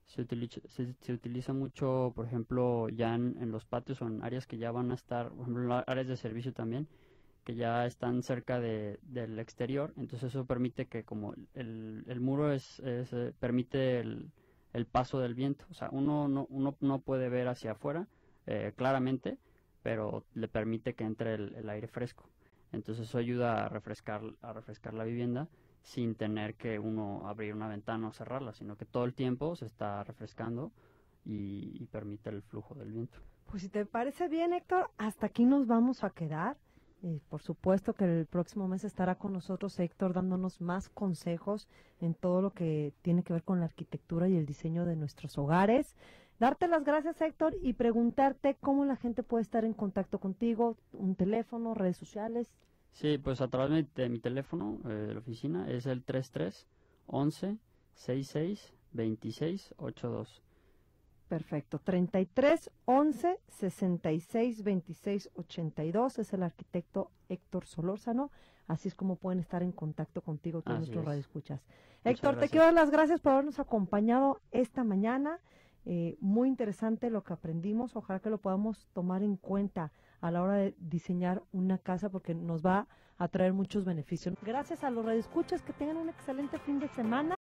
se, 0.07 0.23
utiliza, 0.23 0.61
se, 0.69 1.13
utiliza 1.13 1.53
mucho, 1.53 2.13
por 2.15 2.27
ejemplo, 2.27 2.89
ya 2.91 3.15
en, 3.15 3.51
los 3.51 3.65
patios 3.65 4.03
o 4.03 4.07
en 4.07 4.23
áreas 4.23 4.47
que 4.47 4.59
ya 4.59 4.71
van 4.71 4.91
a 4.91 4.95
estar, 4.95 5.31
por 5.31 5.43
ejemplo, 5.43 5.85
áreas 5.87 6.07
de 6.07 6.17
servicio 6.17 6.53
también, 6.53 6.89
que 7.45 7.55
ya 7.55 7.87
están 7.87 8.23
cerca 8.23 8.61
de, 8.61 8.99
del 9.03 9.39
exterior, 9.39 9.93
entonces 9.97 10.31
eso 10.31 10.45
permite 10.45 10.87
que 10.87 11.05
como 11.05 11.35
el, 11.55 12.05
el 12.07 12.21
muro 12.21 12.53
es, 12.53 12.81
eh, 12.85 13.33
permite 13.41 14.01
el, 14.01 14.31
el, 14.73 14.87
paso 14.87 15.19
del 15.19 15.35
viento, 15.35 15.65
o 15.71 15.75
sea, 15.75 15.89
uno 15.91 16.29
no, 16.29 16.47
uno 16.51 16.77
no 16.81 17.01
puede 17.01 17.29
ver 17.29 17.49
hacia 17.49 17.73
afuera 17.73 18.07
eh, 18.47 18.73
claramente, 18.77 19.39
pero 19.83 20.25
le 20.35 20.47
permite 20.47 20.95
que 20.95 21.05
entre 21.05 21.35
el, 21.35 21.69
aire 21.69 21.89
fresco, 21.89 22.29
entonces 22.71 23.09
eso 23.09 23.19
ayuda 23.19 23.65
a 23.65 23.69
refrescar, 23.69 24.23
a 24.43 24.53
refrescar 24.53 24.95
la 24.95 25.05
vivienda 25.05 25.49
sin 25.83 26.15
tener 26.15 26.55
que 26.55 26.79
uno 26.79 27.29
abrir 27.29 27.55
una 27.55 27.69
ventana 27.69 28.09
o 28.09 28.13
cerrarla, 28.13 28.53
sino 28.53 28.77
que 28.77 28.85
todo 28.85 29.05
el 29.05 29.15
tiempo 29.15 29.57
se 29.57 29.67
está 29.67 30.03
refrescando 30.05 30.73
y, 31.25 31.77
y 31.81 31.87
permite 31.87 32.31
el 32.31 32.43
flujo 32.43 32.75
del 32.75 32.93
viento. 32.93 33.19
Pues 33.47 33.63
si 33.63 33.69
te 33.69 33.85
parece 33.85 34.29
bien, 34.29 34.53
Héctor, 34.53 34.91
hasta 34.97 35.27
aquí 35.27 35.45
nos 35.45 35.67
vamos 35.67 36.05
a 36.05 36.11
quedar. 36.11 36.57
Eh, 37.05 37.21
por 37.29 37.43
supuesto 37.43 37.95
que 37.95 38.05
el 38.05 38.27
próximo 38.27 38.69
mes 38.69 38.85
estará 38.85 39.17
con 39.17 39.33
nosotros 39.33 39.79
Héctor 39.81 40.13
dándonos 40.13 40.61
más 40.61 40.89
consejos 40.89 41.69
en 42.01 42.15
todo 42.15 42.41
lo 42.41 42.53
que 42.53 42.95
tiene 43.03 43.25
que 43.25 43.33
ver 43.33 43.43
con 43.43 43.59
la 43.59 43.67
arquitectura 43.67 44.29
y 44.29 44.37
el 44.37 44.47
diseño 44.47 44.85
de 44.85 44.95
nuestros 44.95 45.37
hogares. 45.37 45.97
Darte 46.39 46.69
las 46.69 46.85
gracias 46.85 47.21
Héctor 47.21 47.57
y 47.61 47.73
preguntarte 47.73 48.57
cómo 48.61 48.85
la 48.85 48.97
gente 48.97 49.25
puede 49.25 49.43
estar 49.43 49.65
en 49.65 49.75
contacto 49.75 50.21
contigo, 50.21 50.77
un 50.93 51.17
teléfono, 51.17 51.75
redes 51.75 51.97
sociales. 51.97 52.53
Sí, 52.93 53.19
pues 53.19 53.41
a 53.41 53.49
través 53.49 53.93
de 53.95 54.09
mi 54.09 54.19
teléfono 54.19 54.79
eh, 54.85 54.89
de 54.89 55.15
la 55.15 55.21
oficina 55.21 55.69
es 55.71 55.87
el 55.87 56.05
33 56.05 56.67
11 57.07 57.59
66 57.95 58.73
26 58.93 59.75
82. 59.79 60.43
Perfecto. 61.29 61.79
33 61.79 62.71
11 62.85 63.41
66 63.49 64.63
26 64.63 65.31
82 65.35 66.19
es 66.19 66.33
el 66.35 66.43
arquitecto 66.43 67.11
Héctor 67.31 67.65
Solórzano. 67.65 68.31
Así 68.69 68.89
es 68.89 68.95
como 68.95 69.17
pueden 69.17 69.41
estar 69.41 69.63
en 69.63 69.73
contacto 69.73 70.21
contigo 70.21 70.61
todos 70.63 70.81
nuestros 70.81 71.05
radioescuchas. 71.05 71.63
Héctor, 72.05 72.39
te 72.39 72.49
quiero 72.49 72.67
dar 72.67 72.75
las 72.75 72.91
gracias 72.91 73.21
por 73.21 73.33
habernos 73.33 73.59
acompañado 73.59 74.41
esta 74.51 74.85
mañana. 74.85 75.39
Eh, 75.85 76.17
muy 76.21 76.49
interesante 76.49 77.11
lo 77.11 77.25
que 77.25 77.33
aprendimos. 77.33 77.97
Ojalá 77.97 78.21
que 78.21 78.31
lo 78.31 78.39
podamos 78.39 78.87
tomar 78.93 79.23
en 79.23 79.37
cuenta 79.37 79.91
a 80.23 80.31
la 80.31 80.41
hora 80.43 80.55
de 80.55 80.75
diseñar 80.79 81.43
una 81.53 81.77
casa 81.77 82.09
porque 82.09 82.35
nos 82.35 82.65
va 82.65 82.87
a 83.19 83.29
traer 83.29 83.53
muchos 83.53 83.85
beneficios. 83.85 84.35
Gracias 84.43 84.83
a 84.85 84.91
los 84.91 85.05
radioescuchas 85.05 85.63
que 85.63 85.73
tengan 85.75 85.99
un 85.99 86.09
excelente 86.09 86.59
fin 86.61 86.79
de 86.79 86.89
semana. 86.89 87.35